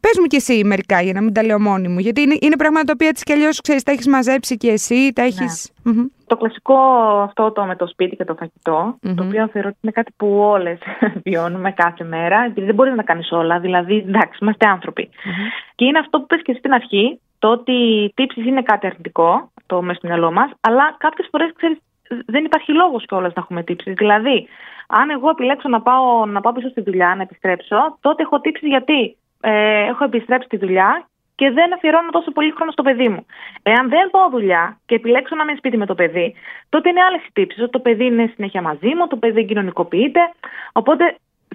Πες 0.00 0.16
μου 0.20 0.26
κι 0.26 0.36
εσύ 0.36 0.64
μερικά 0.64 1.00
για 1.00 1.12
να 1.12 1.22
μην 1.22 1.32
τα 1.32 1.42
λέω 1.44 1.60
μόνη 1.60 1.88
μου. 1.88 1.98
Γιατί 1.98 2.20
είναι, 2.20 2.36
είναι 2.40 2.56
πράγματα 2.56 2.84
τα 2.84 2.92
οποία 2.94 3.08
έτσι 3.08 3.24
κι 3.24 3.32
αλλιώς 3.32 3.60
ξέρεις, 3.60 3.82
τα 3.82 3.92
έχεις 3.92 4.08
μαζέψει 4.08 4.56
κι 4.56 4.68
εσύ, 4.68 5.12
τα 5.12 5.22
έχει. 5.22 5.44
Ναι. 5.44 5.92
Mm-hmm. 5.92 6.06
Το 6.26 6.36
κλασικό 6.36 6.76
αυτό 7.22 7.52
το 7.52 7.64
με 7.64 7.76
το 7.76 7.86
σπίτι 7.86 8.16
και 8.16 8.24
το 8.24 8.34
φαγητό, 8.34 8.78
mm-hmm. 8.94 9.14
το 9.16 9.24
οποίο 9.24 9.48
θεωρώ 9.48 9.68
ότι 9.68 9.78
είναι 9.80 9.92
κάτι 9.92 10.12
που 10.16 10.38
όλες 10.38 10.78
βιώνουμε 11.24 11.72
κάθε 11.72 12.04
μέρα, 12.04 12.44
επειδή 12.44 12.66
δεν 12.66 12.74
μπορεί 12.74 12.90
να 12.90 12.96
τα 12.96 13.02
κάνεις 13.02 13.32
όλα. 13.32 13.58
Δηλαδή, 13.60 13.96
εντάξει, 13.96 14.38
είμαστε 14.40 14.66
άνθρωποι. 14.66 15.08
Mm-hmm. 15.12 15.72
Και 15.74 15.84
είναι 15.84 15.98
αυτό 15.98 16.20
που 16.20 16.26
πες 16.26 16.42
και 16.42 16.54
στην 16.58 16.72
αρχή, 16.72 17.20
το 17.38 17.48
ότι 17.48 17.72
οι 17.72 18.12
τύψεις 18.14 18.44
είναι 18.46 18.62
κάτι 18.62 18.86
αρνητικό, 18.86 19.50
το 19.66 19.82
μέσα 19.82 19.98
στο 19.98 20.06
μυαλό 20.08 20.32
μας, 20.32 20.50
αλλά 20.60 20.96
κάποιες 20.98 21.28
φορές 21.30 21.52
ξέρεις, 21.56 21.78
δεν 22.26 22.44
υπάρχει 22.44 22.72
λόγος 22.72 23.04
κιόλας 23.06 23.32
να 23.34 23.42
έχουμε 23.42 23.62
τύψεις. 23.62 23.94
Δηλαδή, 23.94 24.48
αν 24.88 25.10
εγώ 25.10 25.30
επιλέξω 25.30 25.68
να 25.68 25.80
πάω, 25.80 26.26
να 26.26 26.40
πάω 26.40 26.52
πίσω 26.52 26.68
στη 26.68 26.80
δουλειά, 26.80 27.14
να 27.14 27.22
επιστρέψω, 27.22 27.98
τότε 28.00 28.22
έχω 28.22 28.40
τύψεις 28.40 28.68
γιατί 28.68 29.16
ε, 29.40 29.86
έχω 29.86 30.04
επιστρέψει 30.04 30.46
στη 30.46 30.56
δουλειά 30.56 31.08
και 31.34 31.50
δεν 31.50 31.72
αφιερώνω 31.74 32.10
τόσο 32.10 32.30
πολύ 32.30 32.50
χρόνο 32.50 32.70
στο 32.70 32.82
παιδί 32.82 33.08
μου. 33.08 33.26
Εάν 33.62 33.88
δεν 33.88 34.10
πάω 34.10 34.28
δουλειά 34.30 34.78
και 34.86 34.94
επιλέξω 34.94 35.34
να 35.36 35.42
είμαι 35.42 35.54
σπίτι 35.56 35.76
με 35.76 35.86
το 35.86 35.94
παιδί, 35.94 36.34
τότε 36.68 36.88
είναι 36.88 37.02
άλλες 37.02 37.22
οι 37.26 37.30
τύψεις. 37.32 37.62
Ότι 37.62 37.70
το 37.70 37.78
παιδί 37.78 38.04
είναι 38.04 38.32
συνέχεια 38.34 38.62
μαζί 38.62 38.94
μου, 38.94 39.06
το 39.06 39.16
παιδί 39.16 39.32
δεν 39.32 39.46
κοινωνικοποιείται. 39.46 40.20
Οπότε 40.72 41.04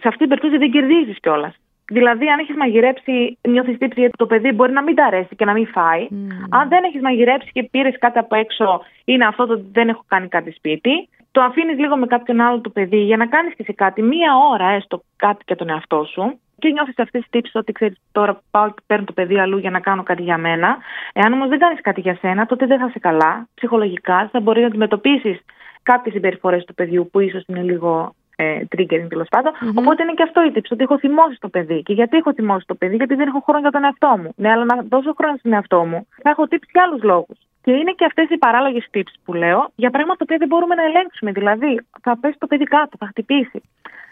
σε 0.01 0.07
αυτή 0.07 0.17
την 0.17 0.27
περίπτωση 0.27 0.57
δεν 0.57 0.71
κερδίζεις 0.71 1.19
κιόλας. 1.19 1.55
Δηλαδή, 1.87 2.27
αν 2.29 2.39
έχεις 2.39 2.55
μαγειρέψει, 2.55 3.37
νιώθεις 3.47 3.77
τύψη 3.77 3.99
γιατί 3.99 4.17
το 4.17 4.25
παιδί 4.25 4.51
μπορεί 4.51 4.71
να 4.71 4.83
μην 4.83 4.95
τα 4.95 5.05
αρέσει 5.05 5.35
και 5.35 5.45
να 5.45 5.53
μην 5.53 5.67
φάει. 5.67 6.07
Mm. 6.11 6.15
Αν 6.49 6.69
δεν 6.69 6.83
έχεις 6.83 7.01
μαγειρέψει 7.01 7.51
και 7.51 7.63
πήρες 7.63 7.95
κάτι 7.99 8.17
από 8.17 8.35
έξω, 8.35 8.81
είναι 9.05 9.25
αυτό 9.25 9.45
το 9.45 9.53
ότι 9.53 9.65
δεν 9.71 9.89
έχω 9.89 10.03
κάνει 10.07 10.27
κάτι 10.27 10.51
σπίτι. 10.51 11.09
Το 11.31 11.41
αφήνεις 11.41 11.79
λίγο 11.79 11.97
με 11.97 12.05
κάποιον 12.05 12.41
άλλο 12.41 12.61
το 12.61 12.69
παιδί 12.69 12.97
για 12.97 13.17
να 13.17 13.25
κάνεις 13.25 13.55
και 13.55 13.63
σε 13.63 13.73
κάτι, 13.73 14.01
μία 14.01 14.31
ώρα 14.51 14.67
έστω 14.67 15.03
κάτι 15.15 15.43
για 15.47 15.55
τον 15.55 15.69
εαυτό 15.69 16.03
σου. 16.03 16.39
Και 16.59 16.69
νιώθεις 16.69 16.99
αυτή 16.99 17.19
τη 17.19 17.29
τύψη 17.29 17.57
ότι 17.57 17.71
ξέρεις 17.71 17.97
τώρα 18.11 18.41
πάω 18.51 18.67
και 18.67 18.81
παίρνω 18.85 19.05
το 19.05 19.13
παιδί 19.13 19.39
αλλού 19.39 19.57
για 19.57 19.69
να 19.69 19.79
κάνω 19.79 20.03
κάτι 20.03 20.21
για 20.21 20.37
μένα. 20.37 20.77
Εάν 21.13 21.33
όμως 21.33 21.49
δεν 21.49 21.59
κάνεις 21.59 21.81
κάτι 21.81 22.01
για 22.01 22.17
σένα, 22.21 22.45
τότε 22.45 22.65
δεν 22.65 22.79
θα 22.79 22.85
είσαι 22.89 22.99
καλά 22.99 23.47
ψυχολογικά. 23.55 24.29
Θα 24.31 24.39
μπορεί 24.39 24.61
να 24.61 24.67
αντιμετωπίσεις 24.67 25.39
κάποιες 25.83 26.13
συμπεριφορές 26.13 26.65
του 26.65 26.73
παιδιού 26.73 27.09
που 27.11 27.19
ίσως 27.19 27.43
είναι 27.47 27.61
λίγο 27.61 28.15
ε, 28.35 28.59
triggering 28.75 29.07
τέλος 29.09 29.27
Οπότε 29.75 30.03
είναι 30.03 30.13
και 30.13 30.23
αυτό 30.23 30.43
η 30.43 30.51
τύψη, 30.51 30.73
ότι 30.73 30.83
έχω 30.83 30.99
θυμώσει 30.99 31.37
το 31.39 31.49
παιδί. 31.49 31.83
Και 31.83 31.93
γιατί 31.93 32.17
έχω 32.17 32.33
θυμώσει 32.33 32.65
το 32.67 32.75
παιδί, 32.75 32.95
Γιατί 32.95 33.15
δεν 33.15 33.27
έχω 33.27 33.39
χρόνο 33.39 33.59
για 33.59 33.71
τον 33.71 33.83
εαυτό 33.83 34.17
μου. 34.21 34.33
Ναι, 34.35 34.49
αλλά 34.51 34.65
να 34.65 34.75
δώσω 34.89 35.13
χρόνο 35.17 35.35
στον 35.37 35.53
εαυτό 35.53 35.85
μου, 35.85 36.07
θα 36.23 36.29
έχω 36.29 36.47
τύψει 36.47 36.69
για 36.73 36.83
άλλους 36.83 37.03
λόγους. 37.03 37.37
Και 37.63 37.71
είναι 37.71 37.91
και 37.91 38.05
αυτές 38.05 38.29
οι 38.29 38.37
παράλογες 38.37 38.87
τύψεις 38.91 39.19
που 39.25 39.33
λέω 39.33 39.71
για 39.75 39.89
πράγματα 39.89 40.17
τα 40.17 40.23
οποία 40.23 40.37
δεν 40.37 40.47
μπορούμε 40.47 40.75
να 40.75 40.83
ελέγξουμε. 40.83 41.31
Δηλαδή, 41.31 41.81
θα 42.01 42.17
πέσει 42.17 42.37
το 42.39 42.47
παιδί 42.47 42.63
κάτω, 42.63 42.97
θα 42.99 43.05
χτυπήσει. 43.05 43.61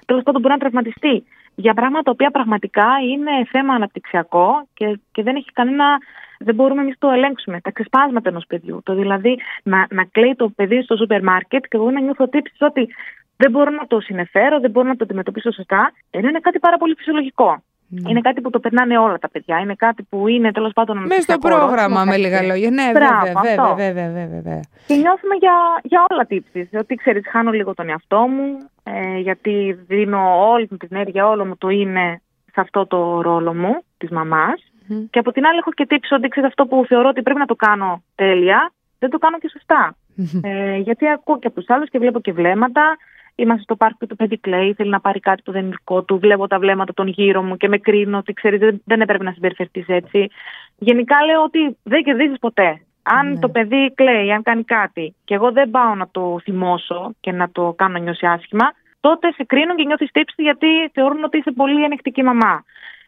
Τέλος 0.05 0.23
πάντων, 0.23 0.41
μπορεί 0.41 0.53
να 0.53 0.59
τραυματιστεί. 0.59 1.23
Για 1.55 1.73
πράγματα 1.73 2.03
τα 2.03 2.11
οποία 2.11 2.31
πραγματικά 2.31 2.87
είναι 3.11 3.31
θέμα 3.49 3.73
αναπτυξιακό 3.73 4.67
και, 4.73 4.99
και 5.11 5.23
δεν 5.23 5.35
έχει 5.35 5.51
κανένα. 5.53 5.97
Δεν 6.39 6.55
μπορούμε 6.55 6.81
εμείς 6.81 6.95
το 6.99 7.09
ελέγξουμε. 7.09 7.61
Τα 7.61 7.71
ξεσπάσματα 7.71 8.29
ενός 8.29 8.45
παιδιού. 8.47 8.81
Το 8.83 8.95
δηλαδή 8.95 9.39
να, 9.63 9.87
να 9.89 10.03
κλαίει 10.03 10.35
το 10.35 10.49
παιδί 10.49 10.81
στο 10.81 10.95
σούπερ 10.95 11.23
μάρκετ 11.23 11.63
και 11.63 11.77
εγώ 11.77 11.91
να 11.91 11.99
νιώθω 11.99 12.27
τύψεις 12.27 12.61
ότι 12.61 12.89
δεν 13.37 13.51
μπορώ 13.51 13.71
να 13.71 13.87
το 13.87 13.99
συνεφέρω, 13.99 14.59
δεν 14.59 14.71
μπορώ 14.71 14.87
να 14.87 14.95
το 14.95 15.03
αντιμετωπίσω 15.03 15.51
σωστά, 15.51 15.91
ενώ 16.11 16.27
είναι 16.27 16.39
κάτι 16.39 16.59
πάρα 16.59 16.77
πολύ 16.77 16.95
φυσιολογικό. 16.95 17.61
Ναι. 17.87 18.09
Είναι 18.09 18.21
κάτι 18.21 18.41
που 18.41 18.49
το 18.49 18.59
περνάνε 18.59 18.97
όλα 18.97 19.17
τα 19.19 19.29
παιδιά. 19.29 19.59
Είναι 19.59 19.75
κάτι 19.75 20.03
που 20.03 20.27
είναι 20.27 20.51
τέλος 20.51 20.73
πάντων. 20.73 20.97
Μέσα 20.97 21.21
στο 21.21 21.37
πρόγραμμα, 21.37 22.03
με 22.05 22.17
λίγα 22.17 22.41
λόγια. 22.41 22.69
Ναι, 22.69 22.91
βέβαια, 22.93 23.21
βέβαια, 23.41 23.73
βέβαια, 23.73 23.93
βέβαια, 23.93 24.27
βέβαια. 24.27 24.59
Και 24.87 24.95
νιώθουμε 24.95 25.35
για, 25.39 25.55
για 25.83 26.05
όλα 26.09 26.25
τύψει. 26.25 26.69
Ότι 26.73 26.95
ξέρεις, 26.95 27.23
χάνω 27.31 27.51
λίγο 27.51 27.73
τον 27.73 27.89
εαυτό 27.89 28.17
μου, 28.17 28.69
ε, 28.83 29.17
γιατί 29.17 29.83
δίνω 29.87 30.49
όλη 30.49 30.67
την 30.67 30.87
ενέργεια, 30.91 31.27
όλο 31.27 31.45
μου 31.45 31.57
το 31.57 31.69
είναι 31.69 32.21
σε 32.45 32.59
αυτό 32.59 32.87
το 32.87 33.21
ρόλο 33.21 33.53
μου 33.53 33.83
της 33.97 34.09
μαμάς. 34.09 34.63
Mm-hmm. 34.63 35.05
Και 35.09 35.19
από 35.19 35.31
την 35.31 35.45
άλλη, 35.45 35.57
έχω 35.57 35.71
και 35.71 35.85
τύψεις 35.85 36.11
ότι 36.11 36.27
ξέρεις 36.27 36.49
αυτό 36.49 36.65
που 36.65 36.85
θεωρώ 36.87 37.07
ότι 37.09 37.21
πρέπει 37.21 37.39
να 37.39 37.45
το 37.45 37.55
κάνω 37.55 38.03
τέλεια, 38.15 38.71
δεν 38.99 39.09
το 39.09 39.17
κάνω 39.17 39.37
και 39.37 39.49
σωστά. 39.49 39.95
Mm-hmm. 40.17 40.39
Ε, 40.43 40.77
γιατί 40.77 41.07
ακούω 41.07 41.39
και 41.39 41.47
από 41.47 41.59
τους 41.59 41.69
άλλους 41.69 41.89
και 41.89 41.99
βλέπω 41.99 42.19
και 42.19 42.33
βλέμματα 42.33 42.97
Είμαστε 43.35 43.63
στο 43.63 43.75
πάρκο 43.75 43.97
και 43.99 44.05
το 44.05 44.15
παιδί 44.15 44.37
κλαίει, 44.37 44.73
θέλει 44.73 44.89
να 44.89 44.99
πάρει 44.99 45.19
κάτι 45.19 45.41
που 45.41 45.51
δεν 45.51 45.61
είναι 45.61 45.75
δικό 45.77 46.03
του. 46.03 46.19
Βλέπω 46.19 46.47
τα 46.47 46.59
βλέμματα 46.59 46.93
των 46.93 47.07
γύρω 47.07 47.41
μου 47.41 47.57
και 47.57 47.67
με 47.67 47.77
κρίνω 47.77 48.17
ότι 48.17 48.33
ξέρεις, 48.33 48.59
δεν 48.85 49.01
έπρεπε 49.01 49.23
να 49.23 49.31
συμπεριφερθείς 49.31 49.87
έτσι. 49.87 50.29
Γενικά 50.77 51.25
λέω 51.25 51.43
ότι 51.43 51.77
δεν 51.83 52.03
κερδίζεις 52.03 52.39
ποτέ. 52.39 52.81
Αν 53.03 53.31
ναι. 53.31 53.39
το 53.39 53.49
παιδί 53.49 53.93
κλαίει, 53.95 54.31
αν 54.31 54.43
κάνει 54.43 54.63
κάτι 54.63 55.15
και 55.23 55.33
εγώ 55.33 55.51
δεν 55.51 55.69
πάω 55.69 55.95
να 55.95 56.07
το 56.11 56.39
θυμώσω 56.43 57.11
και 57.19 57.31
να 57.31 57.49
το 57.51 57.73
κάνω 57.77 57.93
να 57.93 57.99
νιώσει 57.99 58.25
άσχημα, 58.25 58.73
τότε 58.99 59.31
σε 59.31 59.43
κρίνω 59.43 59.75
και 59.75 59.83
νιώθεις 59.83 60.11
τύψη 60.11 60.41
γιατί 60.41 60.67
θεωρούν 60.93 61.23
ότι 61.23 61.37
είσαι 61.37 61.51
πολύ 61.51 61.85
ανεκτική 61.85 62.23
μαμά. 62.23 62.63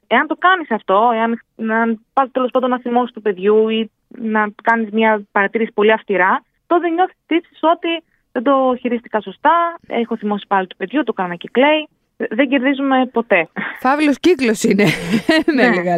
Εάν 0.07 0.27
το 0.27 0.35
κάνεις 0.35 0.71
αυτό, 0.71 1.11
εάν 1.13 1.41
να 1.55 1.75
πας 2.13 2.31
τέλος 2.31 2.51
πάντων 2.51 2.69
να 2.69 2.79
θυμώσεις 2.79 3.13
του 3.13 3.21
παιδιού 3.21 3.69
ή 3.69 3.91
να 4.07 4.47
κάνεις 4.63 4.89
μια 4.89 5.25
παρατήρηση 5.31 5.71
πολύ 5.73 5.91
αυστηρά, 5.91 6.43
τότε 6.67 6.89
νιώθεις 6.89 7.17
τύψης 7.25 7.59
ότι 7.61 8.03
δεν 8.35 8.43
το 8.43 8.75
χειρίστηκα 8.79 9.21
σωστά. 9.21 9.79
Έχω 9.87 10.17
θυμώσει 10.17 10.45
πάλι 10.47 10.67
του 10.67 10.75
παιδιού, 10.75 11.03
το 11.03 11.13
κάνω 11.13 11.37
και 11.37 11.49
κλαίει. 11.51 11.87
Δεν 12.17 12.49
κερδίζουμε 12.49 13.05
ποτέ. 13.05 13.47
Φαύλος 13.79 14.19
κύκλος 14.19 14.63
είναι. 14.63 14.85
ναι, 15.55 15.69
λίγα 15.69 15.97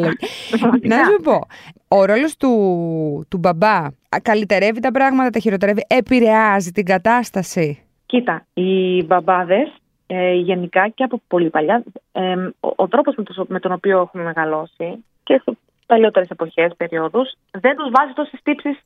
Να 0.82 0.96
σου 1.06 1.22
πω, 1.24 1.40
ο 1.88 2.06
ρόλος 2.06 2.38
του, 2.38 2.52
του 3.30 3.38
μπαμπά 3.38 3.86
καλυτερεύει 4.22 4.80
τα 4.80 4.92
πράγματα, 4.92 5.30
τα 5.30 5.40
χειροτερεύει, 5.40 5.86
επηρεάζει 5.88 6.72
την 6.72 6.86
κατάσταση; 6.86 7.84
Κοίτα, 8.06 8.46
οι 8.54 9.04
μπαμπάδες 9.04 9.74
ε, 10.08 10.34
γενικά 10.34 10.88
και 10.88 11.04
από 11.04 11.22
πολύ 11.28 11.50
παλιά, 11.50 11.84
ε, 12.12 12.34
ο, 12.60 12.70
ο 12.76 12.88
τρόπος 12.88 13.16
με, 13.16 13.24
με, 13.48 13.60
τον 13.60 13.72
οποίο 13.72 14.00
έχουμε 14.00 14.24
μεγαλώσει 14.24 15.06
και 15.24 15.42
σε 15.44 15.58
παλιότερες 15.86 16.30
εποχές, 16.30 16.72
περιόδους, 16.78 17.34
δεν 17.52 17.76
τους 17.76 17.90
βάζει 17.92 18.14
τόσες 18.14 18.40
τύψεις 18.44 18.78
ε, 18.78 18.82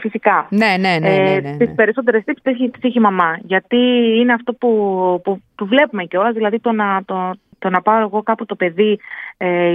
φυσικά. 0.00 0.46
Ναι, 0.50 0.76
ναι, 0.78 0.98
ναι. 0.98 1.08
ναι, 1.08 1.40
ναι, 1.40 1.40
ναι. 1.40 1.56
Τις 1.56 1.74
περισσότερες 1.74 2.24
τύψεις 2.24 2.70
τις 2.70 2.82
έχει, 2.82 2.98
η 2.98 3.00
μαμά. 3.00 3.38
Γιατί 3.42 3.76
είναι 4.18 4.32
αυτό 4.32 4.52
που, 4.52 4.68
που, 5.24 5.42
που 5.54 5.66
βλέπουμε 5.66 6.04
κιόλας, 6.04 6.34
δηλαδή 6.34 6.60
το 6.60 6.72
να, 6.72 7.04
το, 7.04 7.32
το 7.58 7.70
να 7.70 7.82
πάω 7.82 8.00
εγώ 8.00 8.22
κάπου 8.22 8.46
το 8.46 8.54
παιδί 8.54 8.98
ε, 9.36 9.70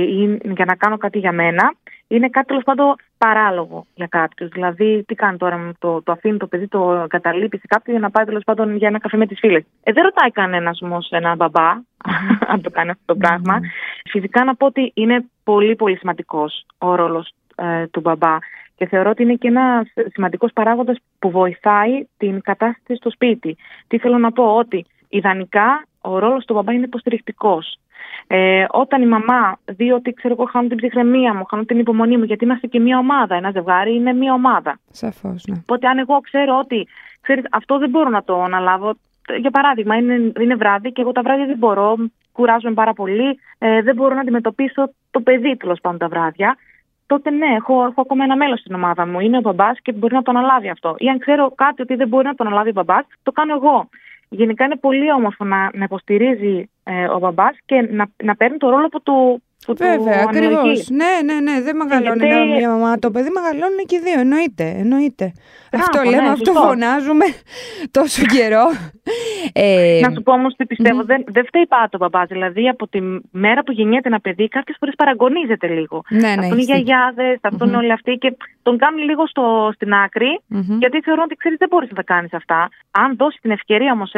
για 0.54 0.66
να 0.66 0.76
κάνω 0.76 0.98
κάτι 0.98 1.20
για 1.20 1.32
μένα, 1.32 1.74
είναι 2.08 2.30
κάτι 2.30 2.48
τέλος 2.48 2.64
πάντων 2.64 2.96
παράλογο 3.18 3.86
για 3.96 4.08
κάποιους. 4.08 4.50
Δηλαδή, 4.50 5.04
τι 5.08 5.16
κάνει 5.16 5.38
τώρα, 5.38 5.72
το, 5.80 6.02
το 6.02 6.12
αφήνει 6.12 6.38
το 6.38 6.48
παιδί, 6.48 6.68
το 6.68 7.06
καταλείπει 7.10 7.58
σε 7.58 7.68
κάποιον 7.68 7.98
για 7.98 8.06
να 8.06 8.12
πάει 8.12 8.26
τέλος 8.26 8.44
πάντων 8.44 8.76
για 8.76 8.88
ένα 8.88 9.00
καφέ 9.00 9.18
με 9.18 9.28
τις 9.28 9.40
φίλες. 9.40 9.64
Ε, 9.84 9.92
δεν 9.92 10.04
ρωτάει 10.04 10.32
κανένας 10.32 10.82
όμως 10.82 11.10
ένα 11.10 11.36
μπαμπά 11.36 11.70
αν 12.52 12.62
το 12.62 12.70
κάνει 12.70 12.90
αυτό 12.90 13.04
το 13.06 13.16
πράγμα. 13.16 13.60
Φυσικά 14.10 14.44
να 14.44 14.56
πω 14.56 14.66
ότι 14.66 14.92
είναι 14.96 15.26
πολύ 15.44 15.76
πολύ 15.76 15.98
σημαντικός 15.98 16.66
ο 16.78 16.96
ρόλος 16.96 17.34
ε, 17.56 17.88
του 17.88 18.00
μπαμπά. 18.00 18.38
Και 18.76 18.88
θεωρώ 18.88 19.10
ότι 19.10 19.24
είναι 19.24 19.36
και 19.36 19.48
ένας 19.48 19.88
σημαντικός 20.14 20.54
παράγοντας 20.54 20.98
που 21.20 21.30
βοηθάει 21.30 22.08
την 22.18 22.42
κατάσταση 22.42 22.96
στο 22.96 23.10
σπίτι. 23.10 23.58
Τι 23.88 23.98
θέλω 23.98 24.18
να 24.18 24.32
πω, 24.32 24.56
ότι 24.56 24.86
ιδανικά 25.10 25.86
ο 26.02 26.20
ρόλος 26.20 26.46
του 26.46 26.54
μπαμπά 26.54 26.74
είναι 26.74 26.86
υποστηρικτικός. 26.86 27.78
Ε, 28.28 28.66
όταν 28.70 29.02
η 29.02 29.06
μαμά 29.06 29.58
δει 29.66 29.92
ότι 29.92 30.14
ξέρω 30.14 30.36
εγώ 30.38 30.46
χάνω 30.52 30.68
την 30.68 30.78
ψυχραιμία 30.78 31.34
μου, 31.34 31.46
χάνω 31.46 31.64
την 31.64 31.80
υπομονή 31.80 32.18
μου, 32.18 32.24
γιατί 32.24 32.44
είμαστε 32.44 32.68
και 32.68 32.80
μία 32.80 32.98
ομάδα. 32.98 33.36
Ένα 33.36 33.52
ζευγάρι 33.52 33.96
είναι 33.96 34.14
μία 34.14 34.34
ομάδα. 34.34 34.80
Σαφώς, 34.92 35.44
ναι. 35.48 35.56
Οπότε 35.62 35.88
αν 35.88 35.98
εγώ 35.98 36.20
ξέρω 36.20 36.58
ότι 36.60 36.88
ξέρεις, 37.22 37.44
αυτό 37.52 37.78
δεν 37.78 37.90
μπορώ 37.90 38.10
να 38.10 38.24
το 38.24 38.44
αναλάβω. 38.44 38.94
Για 39.40 39.52
παράδειγμα, 39.52 39.96
είναι, 39.96 40.32
είναι 40.40 40.56
βράδυ 40.56 40.92
και 40.92 41.02
εγώ 41.02 41.12
τα 41.12 41.22
βράδια 41.22 41.46
δεν 41.46 41.58
μπορώ, 41.58 41.96
κουράζομαι 42.32 42.74
πάρα 42.74 42.94
πολύ, 42.94 43.40
ε, 43.58 43.82
δεν 43.82 43.96
μπορώ 43.96 44.16
να 44.16 44.22
αντιμετωπίσω 44.22 44.94
το 45.12 45.20
παιδί 45.20 45.58
τέλος 45.58 45.80
πάντων 45.82 46.00
τα 46.00 46.08
βράδια 46.08 46.58
τότε 47.14 47.30
ναι, 47.30 47.50
έχω, 47.60 47.74
έχω 47.90 48.02
ακόμα 48.02 48.24
ένα 48.24 48.36
μέλος 48.36 48.60
στην 48.60 48.76
ομάδα 48.76 49.08
μου. 49.08 49.20
Είναι 49.20 49.38
ο 49.38 49.42
μπαμπάς 49.42 49.78
και 49.82 49.92
μπορεί 49.92 50.14
να 50.14 50.22
το 50.22 50.32
αναλάβει 50.32 50.70
αυτό. 50.70 50.96
Ή 50.98 51.10
αν 51.10 51.18
ξέρω 51.18 51.52
κάτι 51.56 51.82
ότι 51.82 51.96
δεν 51.96 52.08
μπορεί 52.08 52.26
να 52.26 52.36
το 52.36 52.44
αναλάβει 52.46 52.70
ο 52.70 52.72
μπαμπάς, 52.76 53.06
το 53.24 53.32
κάνω 53.32 53.54
εγώ. 53.54 53.90
Γενικά 54.30 54.66
είναι 54.66 54.76
πολύ 54.76 55.12
όμορφο 55.12 55.44
να, 55.46 55.70
να 55.74 55.84
υποστηρίζει 55.84 56.70
ε, 56.84 57.06
ο 57.06 57.20
μπαμπάς 57.20 57.56
και 57.66 57.88
να, 57.92 58.06
να 58.24 58.36
παίρνει 58.36 58.58
το 58.58 58.70
ρόλο 58.70 58.88
που 58.88 59.02
του, 59.02 59.44
Βέβαια, 59.68 60.24
ακριβώς. 60.28 60.90
Ναι, 60.90 61.34
ναι, 61.34 61.40
ναι, 61.40 61.62
δεν 61.62 61.76
μεγαλώνει 61.76 62.26
γιατί... 62.26 62.50
μια 62.50 62.70
μαμά. 62.70 63.00
Το 63.00 63.12
παιδί 63.12 63.30
μεγαλώνει 63.30 63.84
και 63.86 64.00
δύο. 64.00 64.20
Εννοείται. 64.20 64.76
εννοείται. 64.78 65.34
αυτό 65.72 66.04
λέμε, 66.04 66.22
ναι, 66.22 66.30
αυτό 66.30 66.52
φωνάζουμε 66.54 67.26
τόσο 67.98 68.26
καιρό. 68.26 68.66
Ε... 69.54 70.00
Να 70.02 70.12
σου 70.12 70.24
πω 70.24 70.32
όμως 70.34 70.56
τι 70.56 70.66
πιστεύω. 70.66 71.02
Mm. 71.02 71.06
Δεν, 71.06 71.24
δεν 71.28 71.46
φταίει 71.46 71.68
πάντα 71.68 71.90
ο 71.92 71.98
μπαμπάς. 71.98 72.28
Δηλαδή 72.28 72.70
από 72.70 72.88
τη 72.88 73.00
μέρα 73.32 73.64
που 73.64 73.72
γεννιέται 73.72 74.08
ένα 74.08 74.20
παιδί, 74.20 74.48
κάποιε 74.48 74.74
φορέ 74.80 74.92
παραγωνίζεται 74.92 75.68
λίγο. 75.68 76.04
Ναι, 76.10 76.20
ναι, 76.20 76.42
αυτόν 76.42 76.58
οι 76.58 76.62
γιαγιάδες, 76.62 77.40
αυτόν 77.42 77.70
mm-hmm. 77.70 77.78
όλοι 77.78 77.92
αυτοί 77.92 78.12
και 78.12 78.36
τον 78.64 78.78
κάνουν 78.78 79.04
λίγο 79.04 79.28
στο, 79.28 79.72
στην 79.74 79.94
άκρη, 79.94 80.40
mm-hmm. 80.54 80.78
γιατί 80.80 81.02
θεωρούν 81.02 81.24
ότι 81.24 81.36
ξέρεις 81.36 81.58
δεν 81.58 81.68
μπορείς 81.72 81.90
να 81.90 81.96
τα 81.96 82.04
κάνεις 82.04 82.34
αυτά. 82.34 82.70
Αν 82.92 83.16
δώσεις 83.16 83.42
την 83.42 83.52
ευκαιρία 83.52 83.92
όμως 83.92 84.10
σε 84.10 84.18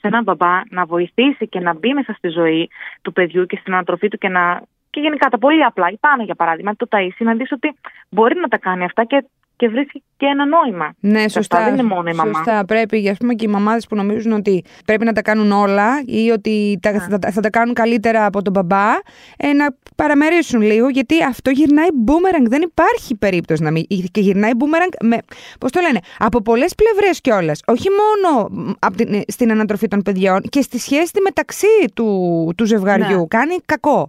έναν 0.00 0.22
μπαμπά 0.22 0.60
να 0.70 0.84
βοηθήσει 0.84 1.48
και 1.48 1.60
να 1.60 1.74
μπει 1.74 1.92
μέσα 1.92 2.12
στη 2.12 2.28
ζωή 2.28 2.70
του 3.02 3.12
παιδιού 3.12 3.46
και 3.46 3.58
στην 3.60 3.72
ανατροφή 3.74 4.08
του 4.08 4.18
και 4.18 4.28
να 4.28 4.62
και 4.94 5.00
γενικά 5.00 5.28
τα 5.28 5.38
πολύ 5.38 5.64
απλά, 5.64 5.88
η 5.88 5.96
πάνω 5.96 6.22
για 6.22 6.34
παράδειγμα, 6.34 6.76
το 6.76 6.86
ταΐσι, 6.90 7.24
να 7.24 7.34
δεις 7.34 7.52
ότι 7.52 7.74
μπορεί 8.08 8.34
να 8.34 8.48
τα 8.48 8.58
κάνει 8.58 8.84
αυτά 8.84 9.04
και 9.04 9.24
και 9.56 9.68
βρίσκει 9.68 10.02
και 10.24 10.30
ένα 10.30 10.46
νόημα. 10.46 10.94
Ναι, 11.00 11.28
σωστά. 11.28 11.64
δεν 11.64 11.72
είναι 11.72 11.82
μόνο 11.82 12.10
η 12.10 12.14
μαμά. 12.14 12.32
Σωστά. 12.34 12.64
Πρέπει, 12.64 13.08
ας 13.08 13.16
πούμε, 13.16 13.34
και 13.34 13.44
οι 13.44 13.48
μαμάδες 13.48 13.86
που 13.86 13.96
νομίζουν 13.96 14.32
ότι 14.32 14.64
πρέπει 14.84 15.04
να 15.04 15.12
τα 15.12 15.22
κάνουν 15.22 15.52
όλα 15.52 16.02
ή 16.06 16.30
ότι 16.30 16.78
τα, 16.82 16.92
θα, 16.92 17.30
θα, 17.32 17.40
τα 17.40 17.50
κάνουν 17.50 17.74
καλύτερα 17.74 18.26
από 18.26 18.42
τον 18.42 18.52
μπαμπά, 18.52 18.90
ε, 19.36 19.52
να 19.52 19.66
παραμερίσουν 19.96 20.60
λίγο, 20.62 20.88
γιατί 20.88 21.22
αυτό 21.22 21.50
γυρνάει 21.50 21.86
boomerang. 22.06 22.46
Δεν 22.48 22.62
υπάρχει 22.62 23.16
περίπτωση 23.16 23.62
να 23.62 23.70
μην. 23.70 23.84
Και 24.10 24.20
γυρνάει 24.20 24.50
boomerang 24.58 25.06
με. 25.06 25.18
Πώς 25.60 25.70
το 25.70 25.80
λένε, 25.80 25.98
από 26.18 26.42
πολλές 26.42 26.74
πλευρές 26.74 27.20
κιόλας. 27.20 27.60
Όχι 27.66 27.88
μόνο 27.90 28.50
από 28.78 28.96
την, 28.96 29.22
στην 29.26 29.50
ανατροφή 29.50 29.88
των 29.88 30.02
παιδιών 30.02 30.40
και 30.40 30.60
στη 30.60 30.78
σχέση 30.78 31.12
μεταξύ 31.24 31.66
του, 31.94 32.52
του 32.56 32.64
ζευγαριού. 32.64 33.18
Ναι. 33.18 33.26
Κάνει 33.28 33.56
κακό. 33.64 34.08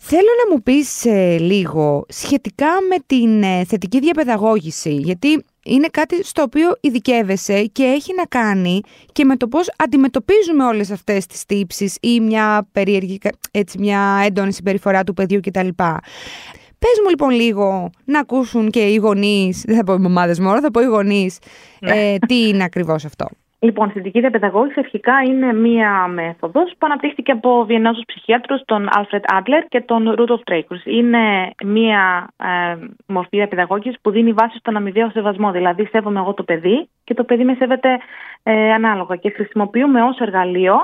Θέλω 0.00 0.28
να 0.44 0.54
μου 0.54 0.62
πεις 0.62 1.04
ε, 1.04 1.38
λίγο 1.38 2.04
σχετικά 2.08 2.68
με 2.88 2.96
την 3.06 3.42
ε, 3.42 3.64
θετική 3.64 3.98
διαπαιδαγώγηση 3.98 4.92
γιατί 4.92 5.44
είναι 5.68 5.88
κάτι 5.90 6.24
στο 6.24 6.42
οποίο 6.42 6.76
ειδικεύεσαι 6.80 7.64
και 7.64 7.82
έχει 7.82 8.14
να 8.14 8.24
κάνει 8.24 8.80
και 9.12 9.24
με 9.24 9.36
το 9.36 9.48
πώς 9.48 9.70
αντιμετωπίζουμε 9.76 10.64
όλες 10.64 10.90
αυτές 10.90 11.26
τις 11.26 11.44
τύψεις 11.44 11.96
ή 12.00 12.20
μια 12.20 12.68
περίεργη, 12.72 13.18
έτσι, 13.50 13.78
μια 13.78 14.22
έντονη 14.24 14.52
συμπεριφορά 14.52 15.04
του 15.04 15.14
παιδιού 15.14 15.40
κτλ. 15.40 15.68
Πες 16.78 17.00
μου 17.02 17.08
λοιπόν 17.08 17.30
λίγο 17.30 17.90
να 18.04 18.18
ακούσουν 18.18 18.70
και 18.70 18.80
οι 18.80 18.96
γονείς, 18.96 19.62
δεν 19.66 19.76
θα 19.76 19.84
πω 19.84 19.92
οι 19.92 19.98
μαμάδες 19.98 20.40
μόνο, 20.40 20.60
θα 20.60 20.70
πω 20.70 20.80
οι 20.80 20.84
γονείς, 20.84 21.38
ναι. 21.80 22.12
ε, 22.12 22.18
τι 22.18 22.48
είναι 22.48 22.64
ακριβώς 22.64 23.04
αυτό. 23.04 23.26
Λοιπόν, 23.60 23.90
θετική 23.90 24.20
διαπαιδαγώγηση 24.20 24.78
αρχικά 24.78 25.12
είναι 25.26 25.52
μία 25.52 26.06
μέθοδος 26.06 26.70
που 26.70 26.86
αναπτύχθηκε 26.86 27.32
από 27.32 27.64
Βιεννόζου 27.64 28.02
ψυχίατρου, 28.06 28.64
τον 28.64 28.88
Άλφρετ 28.90 29.24
Άντλερ 29.32 29.64
και 29.64 29.80
τον 29.80 30.10
Ρούντολφ 30.10 30.42
Τρέικουρ. 30.42 30.76
Είναι 30.84 31.50
μία 31.64 32.28
ε, 32.36 32.76
μορφή 33.06 33.36
διαπαιδαγώγησης 33.36 34.00
που 34.00 34.10
δίνει 34.10 34.32
βάση 34.32 34.58
στον 34.58 34.76
αμοιβαίο 34.76 35.10
σεβασμό. 35.10 35.50
Δηλαδή, 35.50 35.86
σέβομαι 35.86 36.18
εγώ 36.18 36.34
το 36.34 36.42
παιδί 36.42 36.88
και 37.04 37.14
το 37.14 37.24
παιδί 37.24 37.44
με 37.44 37.54
σέβεται 37.54 37.98
ε, 38.42 38.72
ανάλογα. 38.72 39.16
Και 39.16 39.30
χρησιμοποιούμε 39.30 40.02
ως 40.02 40.18
εργαλείο 40.18 40.74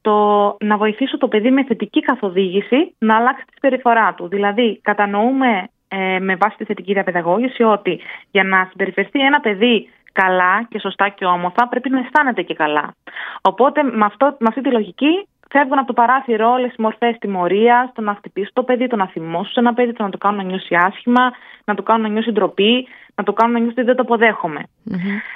το 0.00 0.16
να 0.60 0.76
βοηθήσω 0.76 1.18
το 1.18 1.28
παιδί 1.28 1.50
με 1.50 1.64
θετική 1.64 2.00
καθοδήγηση 2.00 2.94
να 2.98 3.16
αλλάξει 3.16 3.44
τη 3.44 3.52
συμπεριφορά 3.52 4.14
του. 4.14 4.28
Δηλαδή, 4.28 4.80
κατανοούμε 4.82 5.68
ε, 5.88 6.18
με 6.18 6.36
βάση 6.36 6.56
τη 6.56 6.64
θετική 6.64 6.92
διαπαιδαγώγηση 6.92 7.62
ότι 7.62 8.00
για 8.30 8.44
να 8.44 8.66
συμπεριφερθεί 8.70 9.20
ένα 9.20 9.40
παιδί 9.40 9.88
καλά 10.12 10.66
και 10.68 10.78
σωστά 10.78 11.08
και 11.08 11.24
όμορφα, 11.24 11.68
πρέπει 11.68 11.90
να 11.90 11.98
αισθάνεται 11.98 12.42
και 12.42 12.54
καλά. 12.54 12.94
Οπότε 13.40 13.82
με, 13.82 14.04
αυτό, 14.04 14.36
με 14.38 14.46
αυτή 14.48 14.60
τη 14.60 14.70
λογική 14.70 15.28
φεύγουν 15.50 15.78
από 15.78 15.86
το 15.86 15.92
παράθυρο 15.92 16.50
όλες 16.50 16.72
οι 16.72 16.82
μορφές 16.82 17.16
τιμωρίας, 17.18 17.90
το 17.94 18.00
να 18.00 18.14
χτυπήσει 18.14 18.50
το 18.52 18.62
παιδί, 18.62 18.86
το 18.86 18.96
να 18.96 19.06
θυμώσει 19.06 19.52
ένα 19.54 19.74
παιδί, 19.74 19.92
το 19.92 20.02
να 20.02 20.10
το 20.10 20.18
κάνουν 20.18 20.38
να 20.38 20.44
νιώσει 20.44 20.74
άσχημα, 20.74 21.32
να 21.64 21.74
το 21.74 21.82
κάνουν 21.82 22.02
να 22.02 22.08
νιώσει 22.08 22.32
ντροπή, 22.32 22.86
να 23.14 23.24
το 23.24 23.32
κάνουν 23.32 23.52
να 23.52 23.58
νιώσει 23.58 23.74
ότι 23.78 23.86
δεν 23.86 23.96
το 23.96 24.02
αποδέχομαι. 24.02 24.62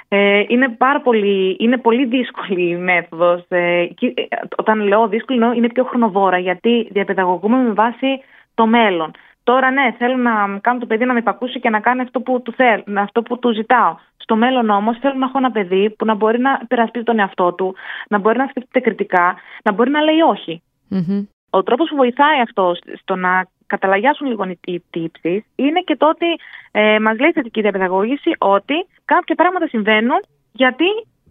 Ε, 0.08 0.42
είναι 0.48 0.68
πάρα 0.68 1.00
πολύ, 1.00 1.56
είναι 1.58 1.78
πολύ 1.78 2.06
δύσκολη 2.06 2.68
η 2.68 2.76
μέθοδος. 2.76 3.44
Ε, 3.48 3.80
ε, 3.80 3.88
όταν 4.56 4.80
λέω 4.80 5.08
δύσκολη, 5.08 5.56
είναι 5.56 5.68
πιο 5.68 5.84
χρονοβόρα 5.84 6.38
γιατί 6.38 6.88
διαπαιδαγωγούμε 6.90 7.56
με 7.56 7.72
βάση 7.72 8.20
το 8.54 8.66
μέλλον. 8.66 9.10
Τώρα 9.44 9.70
ναι, 9.70 9.94
θέλω 9.98 10.16
να 10.16 10.58
κάνω 10.58 10.78
το 10.78 10.86
παιδί 10.86 11.04
να 11.04 11.12
με 11.12 11.18
υπακούσει 11.18 11.60
και 11.60 11.70
να 11.70 11.80
κάνει 11.80 12.00
αυτό 12.00 12.20
που 12.20 12.42
του, 12.42 12.52
θέλ, 12.52 12.82
αυτό 12.96 13.22
που 13.22 13.38
του 13.38 13.52
ζητάω. 13.52 13.96
Στο 14.16 14.36
μέλλον 14.36 14.70
όμως 14.70 14.98
θέλω 14.98 15.14
να 15.14 15.26
έχω 15.26 15.38
ένα 15.38 15.50
παιδί 15.50 15.90
που 15.90 16.04
να 16.04 16.14
μπορεί 16.14 16.38
να 16.38 16.60
υπερασπίζει 16.62 17.04
τον 17.04 17.18
εαυτό 17.18 17.52
του, 17.52 17.74
να 18.08 18.18
μπορεί 18.18 18.38
να 18.38 18.46
σκέφτεται 18.46 18.80
κριτικά, 18.80 19.36
να 19.64 19.72
μπορεί 19.72 19.90
να 19.90 20.00
λέει 20.00 20.20
Ο 21.50 21.62
τρόπος 21.62 21.88
που 21.88 21.96
βοηθάει 21.96 22.40
αυτό 22.40 22.72
στο 23.00 23.16
να 23.16 23.46
καταλαγιάσουν 23.66 24.26
λίγο 24.26 24.44
οι 24.64 24.82
τύψεις 24.90 25.44
είναι 25.56 25.80
και 25.80 25.96
το 25.96 26.08
ότι 26.08 26.26
ε, 26.70 26.98
μας 26.98 27.18
λέει 27.18 27.28
η 27.28 27.32
θετική 27.32 27.60
διαπαιδαγώγηση 27.60 28.30
ότι 28.38 28.74
κάποια 29.04 29.34
πράγματα 29.34 29.66
συμβαίνουν 29.66 30.20
γιατί 30.52 30.84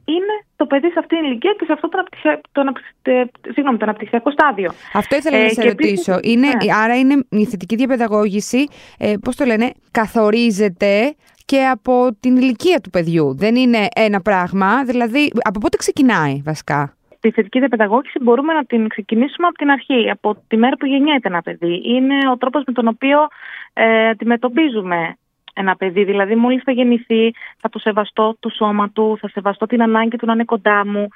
είναι 0.05 0.35
το 0.55 0.65
παιδί 0.65 0.87
σε 0.87 0.99
αυτή 0.99 1.15
την 1.15 1.25
ηλικία 1.25 1.55
και 1.59 1.65
σε 1.65 1.71
αυτό 1.71 1.89
το, 1.89 1.97
αναπτυξιακό, 1.97 2.41
το, 2.51 3.77
το 3.77 3.83
αναπτυξιακό 3.83 4.31
στάδιο. 4.31 4.71
Αυτό 4.93 5.15
ήθελα 5.15 5.37
ε, 5.37 5.43
να 5.43 5.49
σε 5.49 5.63
ρωτήσω. 5.63 6.19
είναι, 6.21 6.47
ναι. 6.47 6.73
Άρα 6.83 6.97
είναι 6.97 7.25
η 7.29 7.45
θετική 7.45 7.75
διαπαιδαγώγηση, 7.75 8.67
ε, 8.97 9.13
πώς 9.21 9.35
το 9.35 9.45
λένε, 9.45 9.71
καθορίζεται 9.91 11.15
και 11.45 11.65
από 11.65 12.09
την 12.19 12.37
ηλικία 12.37 12.79
του 12.79 12.89
παιδιού. 12.89 13.35
Δεν 13.35 13.55
είναι 13.55 13.87
ένα 13.95 14.21
πράγμα, 14.21 14.83
δηλαδή 14.83 15.31
από 15.43 15.59
πότε 15.59 15.77
ξεκινάει 15.77 16.41
βασικά; 16.45 16.95
Τη 17.19 17.31
θετική 17.31 17.59
διαπαιδαγώγηση 17.59 18.19
μπορούμε 18.21 18.53
να 18.53 18.65
την 18.65 18.87
ξεκινήσουμε 18.87 19.47
από 19.47 19.57
την 19.57 19.69
αρχή, 19.69 20.09
από 20.09 20.37
τη 20.47 20.57
μέρα 20.57 20.75
που 20.75 20.85
γεννιέται 20.85 21.27
ένα 21.27 21.41
παιδί. 21.41 21.81
Είναι 21.85 22.29
ο 22.31 22.37
τρόπος 22.37 22.63
με 22.67 22.73
τον 22.73 22.87
οποίο 22.87 23.27
ε, 23.73 24.09
αντιμετωπίζουμε 24.09 25.15
ένα 25.53 25.75
παιδί. 25.75 26.03
Δηλαδή, 26.03 26.35
μόλις 26.35 26.63
θα 26.63 26.71
γεννηθεί, 26.71 27.33
θα 27.57 27.69
το 27.69 27.79
σεβαστώ 27.79 28.35
το 28.39 28.49
σώμα 28.49 28.89
του, 28.89 29.17
θα 29.19 29.27
σεβαστώ 29.27 29.65
την 29.65 29.81
ανάγκη 29.81 30.17
του 30.17 30.25
να 30.25 30.33
είναι 30.33 30.43
κοντά 30.43 30.85
μου. 30.85 31.07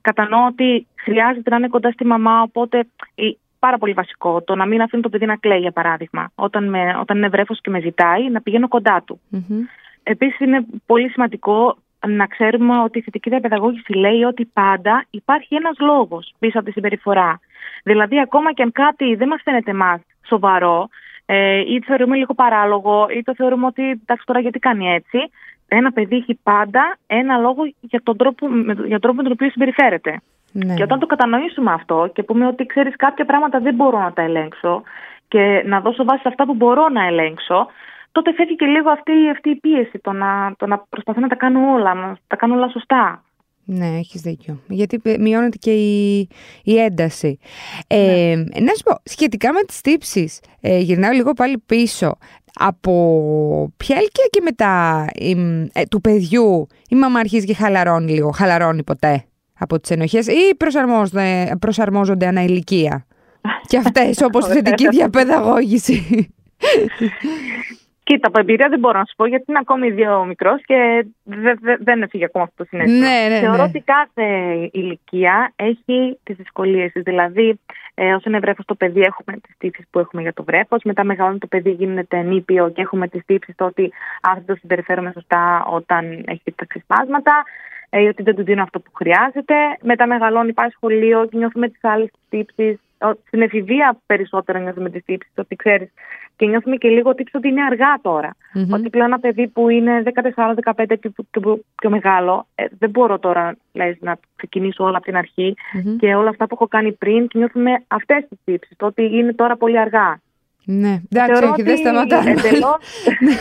Κατανοώ 0.00 0.46
ότι 0.46 0.86
χρειάζεται 0.94 1.50
να 1.50 1.56
είναι 1.56 1.68
κοντά 1.68 1.90
στη 1.90 2.04
μαμά, 2.04 2.42
οπότε 2.42 2.86
πάρα 3.58 3.78
πολύ 3.78 3.92
βασικό 3.92 4.42
το 4.42 4.54
να 4.54 4.66
μην 4.66 4.82
αφήνω 4.82 5.02
το 5.02 5.08
παιδί 5.08 5.26
να 5.26 5.36
κλαίει, 5.36 5.58
για 5.58 5.72
παράδειγμα. 5.72 6.30
Όταν, 6.34 6.68
με, 6.68 6.96
όταν 7.00 7.16
είναι 7.16 7.28
βρέφος 7.28 7.60
και 7.60 7.70
με 7.70 7.80
ζητάει, 7.80 8.30
να 8.30 8.40
πηγαίνω 8.40 8.68
κοντά 8.68 9.02
του. 9.06 9.20
Mm-hmm. 9.32 9.60
Επίσης, 10.02 10.40
είναι 10.40 10.64
πολύ 10.86 11.08
σημαντικό 11.08 11.76
να 12.06 12.26
ξέρουμε 12.26 12.78
ότι 12.78 12.98
η 12.98 13.02
θετική 13.02 13.30
διαπαιδαγώγηση 13.30 13.92
λέει 13.92 14.22
ότι 14.22 14.44
πάντα 14.44 15.04
υπάρχει 15.10 15.54
ένας 15.54 15.78
λόγος 15.78 16.34
πίσω 16.38 16.58
από 16.58 16.66
τη 16.66 16.72
συμπεριφορά. 16.72 17.40
Δηλαδή, 17.82 18.20
ακόμα 18.20 18.52
και 18.52 18.62
αν 18.62 18.72
κάτι 18.72 19.14
δεν 19.14 19.28
μας 19.28 19.40
φαίνεται 19.44 19.70
εμάς 19.70 20.00
σοβαρό, 20.26 20.80
ε, 20.82 20.88
ή 21.66 21.78
το 21.78 21.84
θεωρούμε 21.86 22.16
λίγο 22.16 22.34
παράλογο, 22.34 23.06
ή 23.18 23.22
το 23.22 23.34
θεωρούμε 23.34 23.66
ότι 23.66 23.82
εντάξει 23.82 24.24
τώρα 24.26 24.40
γιατί 24.40 24.58
κάνει 24.58 24.92
έτσι. 24.92 25.18
Ένα 25.68 25.92
παιδί 25.92 26.16
έχει 26.16 26.38
πάντα 26.42 26.96
ένα 27.06 27.36
λόγο 27.36 27.62
για 27.80 28.00
τον 28.02 28.16
τρόπο, 28.16 28.48
για 28.66 28.98
τον 28.98 29.00
τρόπο 29.00 29.16
με 29.16 29.22
τον 29.22 29.32
οποίο 29.32 29.50
συμπεριφέρεται. 29.50 30.20
Ναι. 30.52 30.74
Και 30.74 30.82
όταν 30.82 30.98
το 30.98 31.06
κατανοήσουμε 31.06 31.72
αυτό 31.72 32.10
και 32.14 32.22
πούμε 32.22 32.46
ότι 32.46 32.66
ξέρεις 32.66 32.96
κάποια 32.96 33.24
πράγματα 33.24 33.58
δεν 33.60 33.74
μπορώ 33.74 33.98
να 33.98 34.12
τα 34.12 34.22
ελέγξω 34.22 34.82
και 35.28 35.62
να 35.66 35.80
δώσω 35.80 36.04
βάση 36.04 36.20
σε 36.20 36.28
αυτά 36.28 36.46
που 36.46 36.54
μπορώ 36.54 36.88
να 36.88 37.06
ελέγξω, 37.06 37.66
τότε 38.12 38.32
φεύγει 38.32 38.56
και 38.56 38.66
λίγο 38.66 38.90
αυτή, 38.90 39.12
αυτή 39.30 39.50
η 39.50 39.54
πίεση, 39.54 39.98
το 39.98 40.12
να, 40.12 40.54
το 40.56 40.66
να 40.66 40.78
προσπαθώ 40.88 41.20
να 41.20 41.28
τα 41.28 41.34
κάνω 41.34 41.72
όλα, 41.72 41.94
να 41.94 42.16
τα 42.26 42.36
κάνω 42.36 42.54
όλα 42.54 42.68
σωστά. 42.68 43.22
Ναι, 43.72 43.86
έχεις 43.86 44.20
δίκιο. 44.20 44.60
Γιατί 44.68 45.00
μειώνεται 45.18 45.56
και 45.56 45.70
η, 45.70 46.28
η 46.62 46.78
ένταση. 46.78 47.38
Ε, 47.86 47.96
ναι. 48.36 48.60
Να 48.60 48.74
σου 48.76 48.82
πω, 48.84 48.98
σχετικά 49.02 49.52
με 49.52 49.60
τις 49.62 49.80
τύψεις, 49.80 50.40
ε, 50.60 50.78
γυρνάω 50.78 51.12
λίγο 51.12 51.32
πάλι 51.32 51.58
πίσω. 51.66 52.16
Από 52.54 53.72
ποια 53.76 53.96
ηλικία 53.96 54.24
και 54.30 54.40
μετά 54.42 55.04
ε, 55.72 55.84
του 55.84 56.00
παιδιού 56.00 56.66
η 56.88 56.94
μαμά 56.94 57.18
αρχίζει 57.18 57.46
και 57.46 57.54
χαλαρώνει 57.54 58.12
λίγο, 58.12 58.30
χαλαρώνει 58.30 58.82
ποτέ 58.82 59.24
από 59.58 59.80
τις 59.80 59.90
ενοχές 59.90 60.26
ή 60.26 60.54
προσαρμόζονται, 60.56 61.56
προσαρμόζονται 61.60 62.26
ανά 62.26 62.42
ηλικία; 62.42 63.06
και 63.68 63.76
αυτές 63.76 64.20
όπως 64.22 64.46
η 64.48 64.52
θετική 64.52 64.88
διαπαιδαγώγηση. 64.88 66.02
Κοίτα, 68.10 68.28
από 68.28 68.40
εμπειρία 68.40 68.68
δεν 68.68 68.78
μπορώ 68.78 68.98
να 68.98 69.04
σου 69.04 69.16
πω 69.16 69.26
γιατί 69.26 69.44
είναι 69.48 69.58
ακόμη 69.58 69.90
δύο 69.90 70.24
μικρός 70.24 70.62
και 70.64 71.06
δε, 71.22 71.54
δε, 71.60 71.76
δεν 71.80 72.02
έφυγε 72.02 72.24
ακόμα 72.24 72.44
αυτό 72.44 72.62
το 72.62 72.68
συνέστημα. 72.68 72.98
Ναι, 72.98 73.28
ναι, 73.28 73.38
Θεωρώ 73.38 73.56
ναι. 73.56 73.62
ότι 73.62 73.80
κάθε 73.80 74.26
ηλικία 74.72 75.52
έχει 75.56 76.18
τις 76.22 76.36
δυσκολίες 76.36 76.92
της. 76.92 77.02
Δηλαδή, 77.02 77.60
ε, 77.94 78.14
όσο 78.14 78.28
είναι 78.28 78.38
βρέφο 78.38 78.62
το 78.64 78.74
παιδί, 78.74 79.00
έχουμε 79.00 79.36
τις 79.36 79.54
τύψεις 79.58 79.84
που 79.90 79.98
έχουμε 79.98 80.22
για 80.22 80.32
το 80.32 80.44
βρέφος. 80.44 80.82
Μετά, 80.84 81.04
μεγαλώνει 81.04 81.38
το 81.38 81.46
παιδί, 81.46 81.70
γίνεται 81.70 82.22
νήπιο 82.22 82.70
και 82.70 82.82
έχουμε 82.82 83.08
τις 83.08 83.24
τύψεις 83.26 83.54
το 83.56 83.64
ότι 83.64 83.92
αν 84.20 84.34
δεν 84.34 84.44
το 84.46 84.54
συμπεριφέρουμε 84.54 85.10
σωστά 85.14 85.64
όταν 85.64 86.24
έχει 86.26 86.52
τα 86.54 86.64
ξεσπάσματα 86.64 87.44
ε, 87.90 88.08
ότι 88.08 88.22
δεν 88.22 88.34
του 88.34 88.44
δίνω 88.44 88.62
αυτό 88.62 88.80
που 88.80 88.90
χρειάζεται. 88.94 89.54
Μετά 89.82 90.06
μεγαλώνει, 90.06 90.52
πάει 90.52 90.70
σχολείο 90.70 91.26
και 91.30 91.36
νιώθουμε 91.36 91.68
τις 91.68 91.84
άλλες 91.84 92.10
τύψεις. 92.28 92.78
Στην 93.26 93.42
εφηβεία 93.42 93.98
περισσότερο 94.06 94.58
νιώθουμε 94.58 94.90
τις 94.90 95.04
τύψεις, 95.04 95.32
ότι 95.36 95.56
ξέρεις. 95.56 95.92
Και 96.36 96.46
νιώθουμε 96.46 96.76
και 96.76 96.88
λίγο 96.88 97.14
τύψεις 97.14 97.34
ότι 97.34 97.48
είναι 97.48 97.62
αργά 97.62 97.98
τώρα. 98.02 98.36
Mm-hmm. 98.54 98.74
Ότι 98.74 98.90
πλέον 98.90 99.06
ένα 99.06 99.18
παιδί 99.18 99.48
που 99.48 99.68
είναι 99.68 100.02
14-15 100.34 100.84
και 101.00 101.12
πιο, 101.30 101.60
πιο 101.80 101.90
μεγάλο, 101.90 102.46
ε, 102.54 102.64
δεν 102.78 102.90
μπορώ 102.90 103.18
τώρα 103.18 103.56
λες, 103.72 103.96
να 104.00 104.18
ξεκινήσω 104.36 104.84
όλα 104.84 104.96
από 104.96 105.06
την 105.06 105.16
αρχή 105.16 105.54
mm-hmm. 105.56 105.96
και 105.98 106.14
όλα 106.14 106.28
αυτά 106.28 106.46
που 106.46 106.54
έχω 106.54 106.68
κάνει 106.68 106.92
πριν 106.92 107.28
και 107.28 107.38
νιώθουμε 107.38 107.84
αυτές 107.88 108.24
τις 108.28 108.38
τύψεις. 108.44 108.76
Το 108.76 108.86
ότι 108.86 109.02
είναι 109.02 109.32
τώρα 109.32 109.56
πολύ 109.56 109.78
αργά. 109.78 110.20
Ναι, 110.72 111.00
εντάξει, 111.10 111.44
όχι, 111.44 111.62
δεν 111.62 111.76
σταματάμε. 111.76 112.30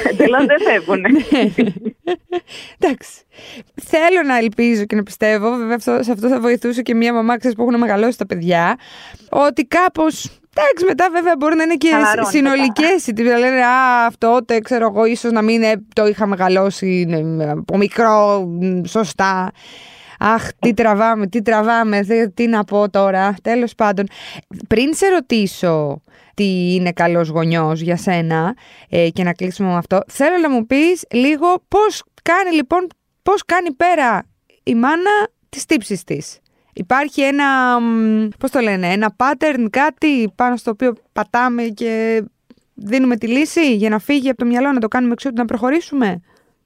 Εντελώ 0.10 0.38
δεν 0.46 0.60
φεύγουν. 0.68 1.00
Ναι. 1.00 1.42
εντάξει. 2.80 3.10
Θέλω 3.84 4.24
να 4.26 4.38
ελπίζω 4.38 4.86
και 4.86 4.96
να 4.96 5.04
πιστεύω, 5.04 5.56
βέβαια 5.56 5.76
αυτό, 5.76 6.00
σε 6.02 6.12
αυτό 6.12 6.28
θα 6.28 6.39
βοηθούσε 6.39 6.82
και 6.82 6.96
μια 6.96 7.13
μαμά 7.13 7.38
ξέρεις, 7.38 7.58
που 7.58 7.62
έχουν 7.63 7.80
μεγαλώσει 7.80 8.18
τα 8.18 8.26
παιδιά, 8.26 8.78
ότι 9.30 9.65
κάπως. 9.65 10.39
Εντάξει, 10.56 10.86
μετά 10.86 11.10
βέβαια 11.12 11.34
μπορεί 11.38 11.56
να 11.56 11.63
είναι 11.63 11.76
και 11.76 11.89
συνολικές 12.30 13.08
οι 13.08 13.12
Δηλαδή 13.12 13.42
λένε 13.42 13.62
Α, 13.65 14.06
αυτό 14.06 14.28
τότε 14.32 14.60
ξέρω 14.60 14.86
εγώ, 14.86 15.06
ίσως 15.06 15.32
να 15.32 15.42
μην 15.42 15.63
ε, 15.63 15.86
το 15.94 16.06
είχα 16.06 16.26
μεγαλώσει 16.26 17.08
από 17.50 17.78
μικρό, 17.78 18.48
σωστά. 18.88 19.52
Αχ, 20.19 20.49
τι 20.60 20.73
τραβάμε, 20.73 21.27
τι 21.27 21.41
τραβάμε, 21.41 21.99
τι 22.34 22.47
να 22.47 22.63
πω 22.63 22.89
τώρα. 22.89 23.36
Τέλος 23.43 23.75
πάντων, 23.75 24.05
πριν 24.67 24.93
σε 24.93 25.08
ρωτήσω 25.08 26.01
τι 26.34 26.73
είναι 26.75 26.91
καλός 26.91 27.27
γονιός 27.27 27.82
για 27.82 27.97
σένα 27.97 28.55
ε, 28.89 29.10
και 29.10 29.23
να 29.23 29.34
κλείσουμε 29.34 29.69
με 29.69 29.77
αυτό, 29.77 30.01
θέλω 30.08 30.38
να 30.38 30.49
μου 30.49 30.65
πεις 30.65 31.05
λίγο 31.12 31.63
πώς 31.67 32.03
κάνει 32.21 32.55
λοιπόν, 32.55 32.88
πώς 33.23 33.45
κάνει 33.45 33.71
πέρα 33.73 34.25
η 34.63 34.75
μάνα 34.75 35.27
τις 35.49 35.65
τύψεις 35.65 36.03
της. 36.03 36.39
Υπάρχει 36.73 37.21
ένα, 37.21 37.45
πώς 38.39 38.51
το 38.51 38.60
λένε, 38.60 38.88
ένα 38.91 39.15
pattern, 39.17 39.65
κάτι 39.69 40.32
πάνω 40.36 40.55
στο 40.55 40.71
οποίο 40.71 40.95
πατάμε 41.13 41.63
και 41.63 42.23
δίνουμε 42.73 43.17
τη 43.17 43.27
λύση 43.27 43.75
για 43.75 43.89
να 43.89 43.99
φύγει 43.99 44.29
από 44.29 44.38
το 44.38 44.45
μυαλό, 44.45 44.71
να 44.71 44.79
το 44.79 44.88
κάνουμε 44.88 45.13
εξού, 45.13 45.29
να 45.34 45.45
προχωρήσουμε; 45.45 46.21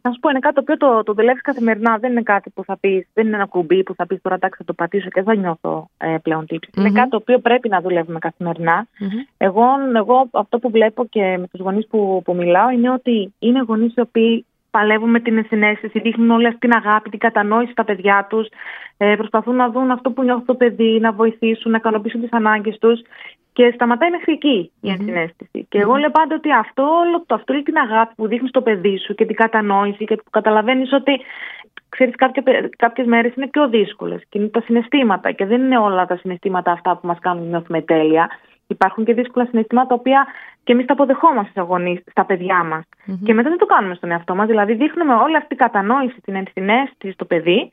Να 0.06 0.12
σου 0.12 0.20
πω, 0.20 0.30
είναι 0.30 0.40
κάτι 0.40 0.56
το 0.56 0.62
οποίο 0.62 0.78
το, 0.78 1.04
το 1.04 1.14
δουλεύεις 1.14 1.42
καθημερινά. 1.42 1.98
Δεν 1.98 2.12
είναι 2.12 2.22
κάτι 2.22 2.50
που 2.50 2.64
θα 2.64 2.78
πεις, 2.78 3.08
δεν 3.14 3.26
είναι 3.26 3.36
ένα 3.36 3.46
κουμπί 3.46 3.84
που 3.84 3.94
θα 3.96 4.08
πεις 4.08 4.22
τώρα 4.22 4.36
εντάξει 4.36 4.58
θα 4.58 4.66
το 4.66 4.74
πατήσω 4.74 5.10
και 5.10 5.22
δεν 5.22 5.40
νιώθω 5.40 5.90
ε, 5.98 6.16
πλέον 6.22 6.46
τύψη. 6.46 6.70
Mm-hmm. 6.74 6.80
Είναι 6.80 6.92
κάτι 6.92 7.10
το 7.10 7.16
οποίο 7.16 7.40
πρέπει 7.40 7.70
να 7.70 7.82
δουλεύουμε 7.82 8.20
καθημερινά. 8.20 8.84
Mm-hmm. 8.84 9.34
Εγώ, 9.38 9.66
εγώ 9.96 10.30
αυτό 10.32 10.60
που 10.60 10.70
βλέπω 10.70 11.06
και 11.06 11.38
με 11.38 11.48
τους 11.48 11.60
γονείς 11.60 11.88
που, 11.88 12.22
που 12.26 12.36
μιλάω 12.36 12.70
είναι 12.70 12.90
ότι 12.90 13.34
είναι 13.40 13.64
γονείς 13.68 13.94
οι 13.96 14.00
οποίοι 14.00 14.46
παλεύουν 14.72 15.10
με 15.10 15.20
την 15.20 15.46
συνέστηση, 15.48 16.00
δείχνουν 16.00 16.32
όλη 16.32 16.48
αυτή 16.48 16.60
την 16.60 16.74
αγάπη, 16.74 17.10
την 17.10 17.20
κατανόηση 17.20 17.72
στα 17.72 17.84
παιδιά 17.84 18.26
τους, 18.30 18.48
ε, 18.98 19.16
προσπαθούν 19.16 19.56
να 19.56 19.70
δουν 19.70 19.92
αυτό 19.92 20.12
που 20.12 20.24
νιώθει 20.24 20.46
το 20.46 20.56
παιδί, 20.56 21.00
να 21.02 21.12
βοηθήσουν, 21.12 21.72
να 21.72 21.78
ικανοποιήσουν 21.78 22.22
τις 22.22 22.32
ανάγκες 22.32 22.78
τους 22.78 23.02
και 23.54 23.72
σταματάει 23.74 24.10
μέχρι 24.10 24.34
εκεί 24.34 24.72
η 24.82 24.90
ενσυναίσθηση. 24.90 25.66
Και 25.70 25.80
εγώ 25.80 25.96
λέω 25.96 26.12
πάντα 26.12 26.36
ότι 26.36 26.52
αυτό, 26.52 26.84
όλο, 26.84 27.24
το, 27.26 27.36
αυτή 27.36 27.64
την 27.64 27.78
αγάπη 27.78 28.14
που 28.16 28.28
δείχνει 28.28 28.48
στο 28.48 28.62
παιδί 28.62 28.98
σου 28.98 29.16
και 29.16 29.26
την 29.26 29.36
κατανόηση 29.36 30.06
και 30.06 30.16
που 30.16 30.30
καταλαβαίνεις 30.30 30.94
ότι 30.94 31.22
ξέρεις 31.90 32.14
κάποιες 32.78 33.08
μέρες 33.08 33.36
είναι 33.36 33.48
πιο 33.48 33.70
δύσκολες 33.70 34.22
και 34.30 34.40
είναι 34.40 34.48
τα 34.48 34.62
συναισθήματα 34.62 35.32
και 35.32 35.46
δεν 35.46 35.62
είναι 35.62 35.78
όλα 35.78 36.06
τα 36.06 36.16
συναισθήματα 36.16 36.72
αυτά 36.72 36.98
που 36.98 37.08
μας 37.08 37.20
κάνουν 37.20 37.44
να 37.44 37.50
νιώθουμε 37.50 37.82
τέλεια. 37.82 38.30
Υπάρχουν 38.68 39.06
και 39.06 39.14
δύσκολα 39.14 39.46
συναισθήματα 39.46 39.88
τα 39.88 39.96
οποία 39.96 40.28
και 40.64 40.72
εμείς 40.72 40.86
τα 40.86 40.94
αποδεχόμαστε 40.94 41.52
στα 41.52 41.62
γονεί, 41.62 42.04
στα 42.12 42.26
παιδιά 42.26 42.64
μας. 42.64 42.84
Mm-hmm. 42.84 43.20
Και 43.26 43.34
μετά 43.34 43.50
δεν 43.50 43.58
το 43.58 43.66
κάνουμε 43.66 43.96
στον 43.96 44.12
εαυτό 44.12 44.36
μας. 44.36 44.48
Δηλαδή, 44.48 44.74
δείχνουμε 44.74 45.14
όλη 45.14 45.36
αυτή 45.36 45.48
την 45.48 45.58
κατανόηση, 45.58 46.22
την 46.22 46.36
ενσυναίσθηση 46.36 47.14
στο 47.14 47.26
παιδί 47.26 47.72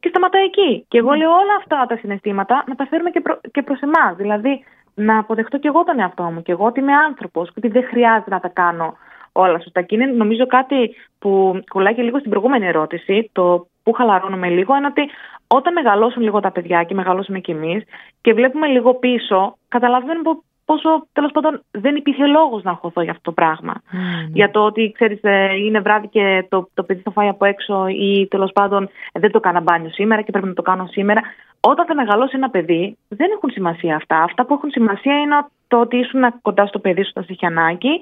και 0.00 0.08
σταματάει 0.08 0.44
εκεί. 0.44 0.84
Και 0.88 0.98
εγώ 0.98 1.12
λέω 1.12 1.30
όλα 1.30 1.54
αυτά 1.58 1.86
τα 1.88 1.96
συναισθήματα 1.96 2.64
να 2.66 2.74
τα 2.74 2.86
φέρουμε 2.86 3.10
και, 3.10 3.20
προ, 3.20 3.40
και 3.50 3.62
προς 3.62 3.80
εμάς. 3.80 4.16
Δηλαδή 4.16 4.64
να 4.98 5.18
αποδεχτώ 5.18 5.58
και 5.58 5.68
εγώ 5.68 5.84
τον 5.84 6.00
εαυτό 6.00 6.22
μου 6.22 6.42
και 6.42 6.52
εγώ 6.52 6.64
ότι 6.64 6.80
είμαι 6.80 6.94
άνθρωπος 6.94 7.46
και 7.48 7.54
ότι 7.56 7.68
δεν 7.68 7.84
χρειάζεται 7.84 8.30
να 8.30 8.40
τα 8.40 8.48
κάνω 8.48 8.96
όλα 9.32 9.60
σωστά. 9.60 9.82
Και 9.82 9.94
είναι 9.94 10.06
νομίζω 10.06 10.46
κάτι 10.46 10.94
που 11.18 11.60
κολλάει 11.68 11.94
και 11.94 12.02
λίγο 12.02 12.18
στην 12.18 12.30
προηγούμενη 12.30 12.66
ερώτηση, 12.66 13.30
το 13.32 13.66
που 13.82 13.92
χαλαρώνουμε 13.92 14.48
λίγο, 14.48 14.76
είναι 14.76 14.86
ότι 14.86 15.10
όταν 15.46 15.72
μεγαλώσουν 15.72 16.22
λίγο 16.22 16.40
τα 16.40 16.50
παιδιά 16.50 16.82
και 16.82 16.94
μεγαλώσουμε 16.94 17.38
κι 17.38 17.50
εμείς 17.50 17.84
και 18.20 18.32
βλέπουμε 18.32 18.66
λίγο 18.66 18.94
πίσω, 18.94 19.56
καταλαβαίνουμε 19.68 20.30
πόσο 20.68 21.06
τέλος 21.12 21.30
πάντων 21.32 21.62
δεν 21.70 21.96
υπήρχε 21.96 22.26
λόγος 22.26 22.62
να 22.62 22.70
αγχωθώ 22.70 23.00
για 23.02 23.10
αυτό 23.10 23.22
το 23.22 23.32
πράγμα. 23.32 23.74
Mm. 23.76 24.30
Για 24.32 24.50
το 24.50 24.60
ότι 24.64 24.92
ξέρεις, 24.94 25.18
ε, 25.22 25.54
είναι 25.54 25.80
βράδυ 25.80 26.08
και 26.08 26.46
το, 26.48 26.68
το 26.74 26.82
παιδί 26.82 27.00
θα 27.04 27.10
φάει 27.10 27.28
από 27.28 27.44
έξω 27.44 27.86
ή 27.88 28.26
τέλος 28.30 28.52
πάντων 28.52 28.82
ε, 29.12 29.20
δεν 29.20 29.30
το 29.30 29.40
κάνα 29.40 29.60
μπάνιο 29.60 29.90
σήμερα 29.90 30.22
και 30.22 30.30
πρέπει 30.30 30.46
να 30.46 30.54
το 30.54 30.62
κάνω 30.62 30.86
σήμερα. 30.86 31.20
Όταν 31.60 31.86
θα 31.86 31.94
μεγαλώσει 31.94 32.36
ένα 32.36 32.50
παιδί, 32.50 32.96
δεν 33.08 33.28
έχουν 33.36 33.50
σημασία 33.50 33.96
αυτά. 33.96 34.22
Αυτά 34.22 34.46
που 34.46 34.54
έχουν 34.54 34.70
σημασία 34.70 35.18
είναι 35.18 35.46
το 35.68 35.80
ότι 35.80 35.96
ήσουν 35.96 36.22
κοντά 36.42 36.66
στο 36.66 36.78
παιδί 36.78 37.02
σου, 37.04 37.10
στο 37.10 37.46
ανάγκη, 37.46 38.00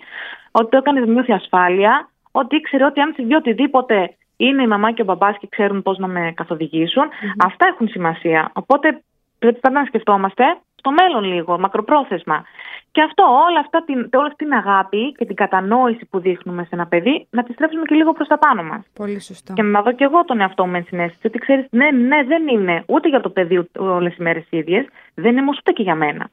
ότι 0.51 0.71
το 0.71 0.77
έκανες 0.77 1.09
νιώθει 1.09 1.33
ασφάλεια, 1.33 2.09
ότι 2.33 2.57
ήξερε 2.57 2.85
ότι 2.85 3.01
αν 3.01 3.13
συμβεί 3.15 3.35
οτιδήποτε 3.35 4.15
είναι 4.37 4.63
η 4.63 4.67
μαμά 4.67 4.93
και 4.93 5.03
ο 5.03 5.05
μπαμπάς 5.05 5.37
και 5.39 5.47
ξέρουν 5.51 5.83
πώς 5.83 5.99
να 5.99 6.07
με 6.07 6.33
καθοδηγήσουν. 6.37 7.03
Αυτά 7.45 7.67
έχουν 7.67 7.89
σημασία. 7.89 8.51
Οπότε 8.53 9.03
πρέπει 9.39 9.73
να 9.73 9.85
σκεφτόμαστε 9.85 10.45
στο 10.87 10.95
μέλλον 11.01 11.25
λίγο, 11.35 11.59
μακροπρόθεσμα. 11.59 12.45
Και 12.91 13.03
αυτό, 13.03 13.23
όλα 13.49 13.61
αυτά, 13.61 13.85
την, 13.85 13.99
όλη 14.21 14.27
αυτή 14.27 14.45
την 14.45 14.53
αγάπη 14.53 15.13
και 15.13 15.25
την 15.25 15.37
κατανόηση 15.37 16.05
που 16.11 16.19
δείχνουμε 16.21 16.63
σε 16.63 16.69
ένα 16.73 16.87
παιδί, 16.87 17.27
να 17.31 17.43
τη 17.43 17.53
στρέψουμε 17.53 17.85
και 17.85 17.95
λίγο 17.95 18.13
προς 18.13 18.29
τα 18.29 18.39
πάνω 18.39 18.63
μας. 18.63 18.83
Πολύ 18.93 19.21
σωστό. 19.21 19.53
Και 19.53 19.63
να 19.63 19.83
δω 19.83 19.93
και 19.93 20.05
εγώ 20.05 20.25
τον 20.25 20.41
εαυτό 20.41 20.65
μου 20.65 20.71
με 20.71 20.81
συνέστηση 20.81 21.27
ότι 21.27 21.39
ξέρεις, 21.39 21.67
ναι, 21.71 21.91
ναι, 21.91 22.25
δεν 22.25 22.49
είναι 22.49 22.85
ούτε 22.87 23.09
για 23.09 23.21
το 23.21 23.31
παιδί 23.31 23.69
όλες 23.77 24.17
οι 24.17 24.23
μέρες 24.23 24.47
ίδιες, 24.51 24.87
δεν 25.15 25.31
είναι 25.31 25.41
όμως 25.41 25.59
ούτε 25.59 25.73
και 25.73 25.83
για 25.83 25.95
μένα. 25.95 26.31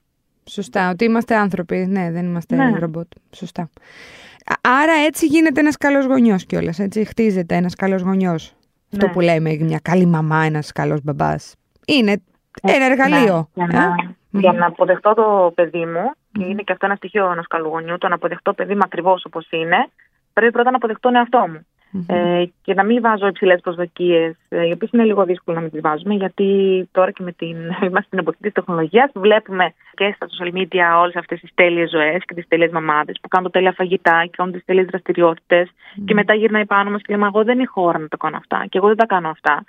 Σωστά, 0.50 0.89
ότι 0.89 1.04
είμαστε 1.06 1.36
άνθρωποι. 1.36 1.76
Ναι, 1.76 2.12
δεν 2.12 2.26
είμαστε 2.26 2.56
ναι. 2.56 2.80
ρομπότ. 2.80 3.08
Σωστά. 3.36 3.70
Άρα 4.62 4.94
έτσι 5.08 5.26
γίνεται 5.26 5.60
ένας 5.60 5.78
καλός 5.78 6.06
γονιός 6.06 6.46
κιόλας. 6.46 6.80
Έτσι 6.80 7.06
χτίζεται 7.06 7.56
ένας 7.56 7.76
καλός 7.76 8.02
γονιός. 8.02 8.54
Ναι. 8.54 8.54
Αυτό 8.92 9.08
που 9.08 9.20
λέμε, 9.20 9.58
μια 9.60 9.80
καλή 9.82 10.06
μαμά, 10.06 10.44
ένας 10.44 10.72
καλός 10.72 11.04
μπαμπάς. 11.04 11.56
Είναι 11.86 12.12
ε, 12.62 12.72
ένα 12.72 12.86
εργαλείο. 12.86 13.50
Ναι, 13.54 13.66
για, 13.66 13.80
να, 13.80 13.84
ε; 13.84 14.16
Για 14.39 14.52
να 14.52 14.65
αποδεχτώ 14.65 15.13
το 15.13 15.52
παιδί 15.56 15.86
μου, 15.86 16.12
και 16.32 16.43
είναι 16.43 16.62
και 16.62 16.72
αυτό 16.72 16.86
ένα 16.86 16.96
στοιχείο 16.96 17.32
ενός 17.32 17.48
καλού 17.48 17.67
γονιού, 17.67 17.98
το 17.98 18.08
να 18.08 18.15
αποδεχτώ 18.15 18.50
το 18.50 18.54
παιδί 18.54 18.74
μου 18.74 18.82
ακριβώς 18.84 19.26
όπως 19.26 19.48
είναι, 19.50 19.89
πρέπει 20.34 20.52
πρώτα 20.52 20.69
να 20.69 20.76
αποδεχτώ 20.76 21.10
τον 21.10 21.15
εαυτό 21.15 21.48
μου. 21.50 21.65
Ε, 22.08 22.43
και 22.62 22.74
να 22.74 22.84
μην 22.84 23.02
βάζω 23.02 23.28
υψηλές 23.28 23.62
προσδοκίες, 23.62 24.36
ε, 24.50 24.67
οι 24.67 24.72
οποίες 24.72 24.91
είναι 24.91 25.04
λίγο 25.04 25.26
δύσκολο 25.26 25.56
να 25.56 25.62
μην 25.62 25.72
τις 25.72 25.82
βάζουμε, 25.82 26.13
γιατί 26.13 26.48
τώρα 26.91 27.12
και 27.12 27.24
με 27.24 27.32
την. 27.32 27.58
Είμαστε 27.88 28.02
στην 28.06 28.19
εποχή 28.19 28.38
της 28.41 28.52
τεχνολογίας, 28.52 29.12
βλέπουμε 29.13 29.74
και 29.93 30.15
στα 30.15 30.28
social 30.30 30.58
media 30.58 31.02
όλες 31.02 31.15
αυτές 31.15 31.39
τις 31.39 31.52
τέλειες 31.54 31.89
ζωές 31.89 32.24
και 32.26 32.34
τις 32.34 32.48
τέλειες 32.48 32.72
μαμάδες 32.72 33.17
που 33.22 33.28
κάνουν 33.28 33.52
τέλεια 33.52 33.72
φαγητά 33.72 34.24
και 34.24 34.34
κάνουν 34.38 34.54
τις 34.54 34.65
τέλειες 34.65 34.86
δραστηριότητες. 34.86 35.69
Και 36.06 36.13
μετά 36.13 36.34
γυρνάει 36.34 36.65
πάνω 36.65 36.89
μας 36.89 37.02
και 37.02 37.13
λέμε: 37.13 37.26
Εγώ 37.26 37.43
δεν 37.43 37.60
έχω 37.60 37.82
ώρα 37.84 38.00
να 38.00 38.08
το 38.08 38.17
κάνω 38.17 38.38
αυτά 38.38 38.65
και 38.69 38.78
εγώ 38.78 38.88
δεν 38.88 38.98
τα 38.98 39.06
κάνω 39.06 39.30
αυτά. 39.30 39.63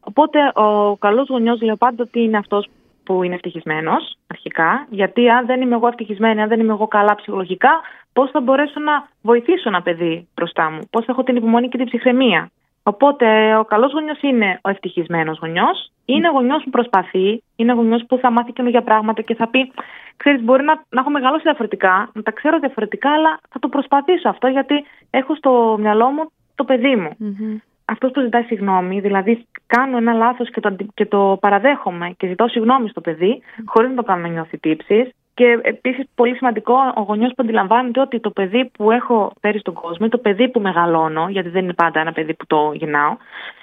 Οπότε 0.00 0.38
ο 0.54 0.96
καλός 0.96 1.28
γονιός 1.28 1.62
λέω 1.62 1.76
πάντα 1.76 2.02
ότι 2.02 2.20
είναι 2.20 2.36
αυτός 2.36 2.68
που 3.08 3.22
είναι 3.22 3.34
ευτυχισμένος 3.34 4.16
αρχικά. 4.26 4.86
Γιατί 4.90 5.28
αν 5.28 5.46
δεν 5.46 5.60
είμαι 5.60 5.74
εγώ 5.74 5.86
ευτυχισμένη, 5.86 6.42
αν 6.42 6.48
δεν 6.48 6.60
είμαι 6.60 6.72
εγώ 6.72 6.86
καλά 6.88 7.14
ψυχολογικά, 7.14 7.80
πώς 8.12 8.30
θα 8.30 8.40
μπορέσω 8.40 8.80
να 8.80 9.08
βοηθήσω 9.22 9.68
ένα 9.68 9.82
παιδί 9.82 10.28
μπροστά 10.34 10.70
μου, 10.70 10.80
πώς 10.90 11.04
θα 11.04 11.12
έχω 11.12 11.22
την 11.22 11.36
υπομονή 11.36 11.68
και 11.68 11.76
την 11.76 11.86
ψυχραιμία; 11.86 12.50
Οπότε 12.82 13.56
ο 13.56 13.64
καλός 13.64 13.92
γονιός 13.92 14.20
είναι 14.22 14.58
ο 14.62 14.68
ευτυχισμένος 14.68 15.38
γονιός. 15.38 15.92
Είναι 16.04 16.28
γονιός 16.28 16.62
που 16.64 16.70
προσπαθεί, 16.70 17.42
είναι 17.56 17.72
γονιός 17.72 18.04
που 18.08 18.16
θα 18.16 18.30
μάθει 18.30 18.52
καινούργια 18.52 18.82
πράγματα 18.82 19.22
και 19.22 19.34
θα 19.34 19.48
πει: 19.48 19.72
Ξέρεις, 20.16 20.42
μπορεί 20.42 20.62
να, 20.64 20.74
να 20.88 21.00
έχω 21.00 21.10
μεγαλώσει 21.10 21.42
διαφορετικά, 21.42 22.10
να 22.12 22.22
τα 22.22 22.30
ξέρω 22.30 22.58
διαφορετικά, 22.58 23.10
αλλά 23.12 23.38
θα 23.50 23.58
το 23.58 23.68
προσπαθήσω 23.68 24.28
αυτό 24.28 24.46
γιατί 24.46 24.84
έχω 25.10 25.34
στο 25.34 25.76
μυαλό 25.80 26.08
μου 26.10 26.30
το 26.54 26.64
παιδί 26.64 26.96
μου. 26.96 27.10
Mm-hmm. 27.20 27.67
Αυτός 27.90 28.10
που 28.10 28.20
ζητάει 28.20 28.42
συγγνώμη, 28.42 29.00
δηλαδή 29.00 29.46
κάνω 29.66 29.96
ένα 29.96 30.12
λάθος 30.12 30.50
και 30.50 30.60
το, 30.60 30.76
και 30.94 31.06
το 31.06 31.38
παραδέχομαι 31.40 32.14
και 32.16 32.26
ζητώ 32.26 32.48
συγγνώμη 32.48 32.88
στο 32.88 33.00
παιδί, 33.00 33.42
mm-hmm. 33.42 33.62
χωρίς 33.66 33.90
να 33.90 33.96
το 33.96 34.02
κάνω 34.02 34.20
να 34.20 34.28
νιώθει 34.28 34.58
τύψεις, 34.58 35.10
και 35.38 35.58
επίσης, 35.62 36.04
πολύ 36.14 36.36
σημαντικό, 36.36 36.74
ο 36.94 37.00
γονιός 37.00 37.28
που 37.28 37.42
αντιλαμβάνεται 37.42 38.00
ότι 38.00 38.20
το 38.20 38.30
παιδί 38.30 38.70
που 38.72 38.90
έχω 38.90 39.32
φέρει 39.40 39.58
στον 39.58 39.74
κόσμο 39.74 40.06
ή 40.06 40.08
το 40.08 40.18
παιδί 40.18 40.48
που 40.48 40.60
μεγαλώνω, 40.60 41.28
γιατί 41.28 41.48
δεν 41.48 41.64
είναι 41.64 41.72
πάντα 41.72 42.00
ένα 42.00 42.12
παιδί 42.12 42.34
που 42.34 42.46
το 42.46 42.72
γεννάω, 42.74 43.16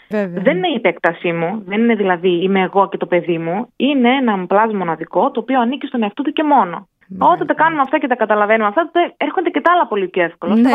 Βέβαια. 0.09 0.43
δεν 0.43 0.57
είναι 0.57 0.67
η 0.67 0.75
επέκτασή 0.75 1.31
μου, 1.31 1.63
δεν 1.65 1.79
είναι 1.79 1.95
δηλαδή 1.95 2.43
είμαι 2.43 2.61
εγώ 2.61 2.89
και 2.89 2.97
το 2.97 3.05
παιδί 3.05 3.37
μου, 3.37 3.67
είναι 3.75 4.09
ένα 4.09 4.45
πλάσμα 4.47 4.77
μοναδικό 4.77 5.31
το 5.31 5.39
οποίο 5.39 5.61
ανήκει 5.61 5.87
στον 5.87 6.03
εαυτό 6.03 6.21
του 6.23 6.31
και 6.31 6.43
μόνο. 6.43 6.87
Ναι. 7.07 7.25
Όταν 7.25 7.47
τα 7.47 7.53
κάνουμε 7.53 7.81
αυτά 7.81 7.99
και 7.99 8.07
τα 8.07 8.15
καταλαβαίνουμε 8.15 8.67
αυτά, 8.67 8.81
τότε 8.81 9.13
έρχονται 9.17 9.49
και 9.49 9.61
τα 9.61 9.71
άλλα 9.71 9.87
πολύ 9.87 10.07
πιο 10.07 10.23
εύκολα. 10.23 10.55
Ναι, 10.55 10.69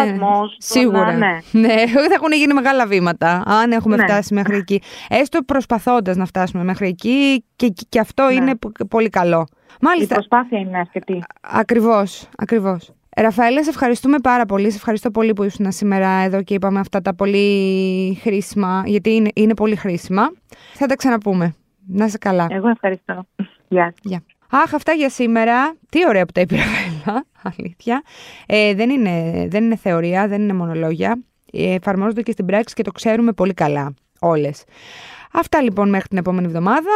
σίγουρα. 0.59 1.13
ναι. 1.13 1.39
ναι, 1.53 1.87
θα 1.87 2.15
έχουν 2.15 2.33
γίνει 2.33 2.53
μεγάλα 2.53 2.87
βήματα, 2.87 3.43
αν 3.47 3.73
έχουμε 3.73 3.97
ναι. 3.97 4.03
φτάσει 4.03 4.35
μέχρι 4.35 4.57
εκεί. 4.57 4.83
Έστω 5.09 5.43
προσπαθώντας 5.43 6.17
να 6.17 6.25
φτάσουμε 6.25 6.65
μέχρι 6.65 6.89
εκεί, 6.89 7.45
και, 7.57 7.73
και 7.89 8.01
αυτό 8.01 8.25
ναι. 8.25 8.33
είναι 8.33 8.53
πολύ 8.89 9.09
καλό. 9.09 9.47
Μάλιστα. 9.81 10.15
Η 10.15 10.17
προσπάθεια 10.17 10.59
είναι 10.59 10.79
αρκετή. 10.79 11.23
Ακριβώς, 11.41 12.29
ακριβώς. 12.37 12.93
Ραφαέλα, 13.17 13.63
σε 13.63 13.71
ευχαριστούμε 13.71 14.19
πάρα 14.19 14.47
πολύ. 14.47 14.71
Σε 14.71 14.77
ευχαριστώ 14.77 15.11
πολύ 15.11 15.33
που 15.33 15.43
ήσουν 15.43 15.73
σήμερα 15.73 16.09
εδώ 16.09 16.43
και 16.43 16.55
είπαμε 16.55 16.81
αυτά 16.81 17.01
τα 17.01 17.15
πολύ 17.15 18.19
χρήσιμα, 18.23 18.83
γιατί 18.87 19.15
είναι, 19.15 19.31
είναι 19.35 19.55
πολύ 19.55 19.77
χρήσιμα. 19.77 20.23
Θα 20.75 20.87
τα 20.87 20.95
ξαναπούμε. 20.95 21.55
Να 21.87 22.05
είσαι 22.05 22.19
καλά. 22.19 22.47
Εγώ 22.51 22.69
ευχαριστώ. 22.69 23.27
Γεια. 23.69 23.95
Γεια. 24.03 24.23
Αχ, 24.51 24.75
αυτά 24.75 24.93
για 24.93 25.09
σήμερα. 25.09 25.75
Τι 25.89 26.07
ωραία 26.09 26.27
που 26.27 26.33
τα 26.33 26.41
είπε 26.41 26.55
η 26.55 26.59
Ραφαέλα, 26.59 27.25
αλήθεια. 27.57 28.03
Ε, 28.47 28.75
δεν, 28.75 28.91
είναι, 28.91 29.47
δεν 29.51 29.65
είναι 29.65 29.77
θεωρία, 29.77 30.29
δεν 30.29 30.43
είναι 30.43 30.53
μονολόγια. 30.53 31.19
Ε, 31.53 31.75
εφαρμόζονται 31.75 32.23
και 32.23 32.33
στην 32.33 32.47
πράξη 32.47 32.75
και 32.75 32.83
το 32.83 32.93
ξέρουμε 32.93 33.33
πολύ 33.33 33.55
καλά 33.55 33.95
όλες. 34.19 34.65
Αυτά 35.33 35.63
λοιπόν 35.63 35.89
μέχρι 35.89 36.09
την 36.09 36.19
επόμενη 36.19 36.47
εβδομάδα. 36.47 36.91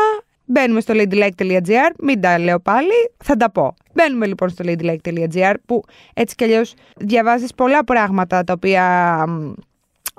Μπαίνουμε 0.46 0.80
στο 0.80 0.94
ladylike.gr, 0.96 1.90
μην 1.98 2.20
τα 2.20 2.38
λέω 2.38 2.60
πάλι, 2.60 3.12
θα 3.24 3.36
τα 3.36 3.50
πω. 3.50 3.74
Μπαίνουμε 3.94 4.26
λοιπόν 4.26 4.48
στο 4.48 4.64
ladylike.gr 4.66 5.54
που 5.66 5.82
έτσι 6.14 6.34
κι 6.34 6.44
αλλιώς 6.44 6.74
διαβάζεις 6.96 7.54
πολλά 7.54 7.84
πράγματα 7.84 8.44
τα 8.44 8.52
οποία, 8.52 9.24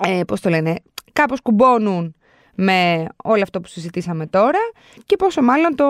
ε, 0.05 0.21
πώς 0.27 0.41
το 0.41 0.49
λένε, 0.49 0.75
κάπως 1.13 1.41
κουμπώνουν 1.41 2.15
με 2.55 3.05
όλο 3.23 3.41
αυτό 3.41 3.61
που 3.61 3.67
συζητήσαμε 3.67 4.25
τώρα 4.27 4.59
και 5.05 5.15
πόσο 5.15 5.41
μάλλον 5.41 5.75
το 5.75 5.85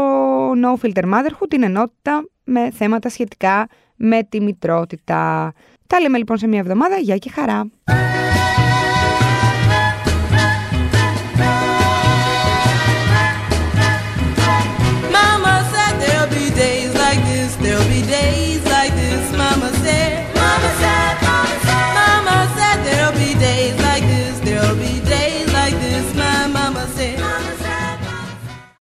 No 0.52 0.86
Filter 0.86 1.04
Motherhood, 1.04 1.48
την 1.50 1.64
ενότητα 1.64 2.28
με 2.44 2.72
θέματα 2.72 3.10
σχετικά 3.10 3.68
με 3.96 4.24
τη 4.24 4.42
μητρότητα. 4.42 5.54
Τα 5.88 6.00
λέμε 6.00 6.18
λοιπόν 6.18 6.38
σε 6.38 6.48
μια 6.48 6.60
εβδομάδα. 6.60 6.98
Γεια 6.98 7.18
και 7.18 7.30
χαρά! 7.30 7.70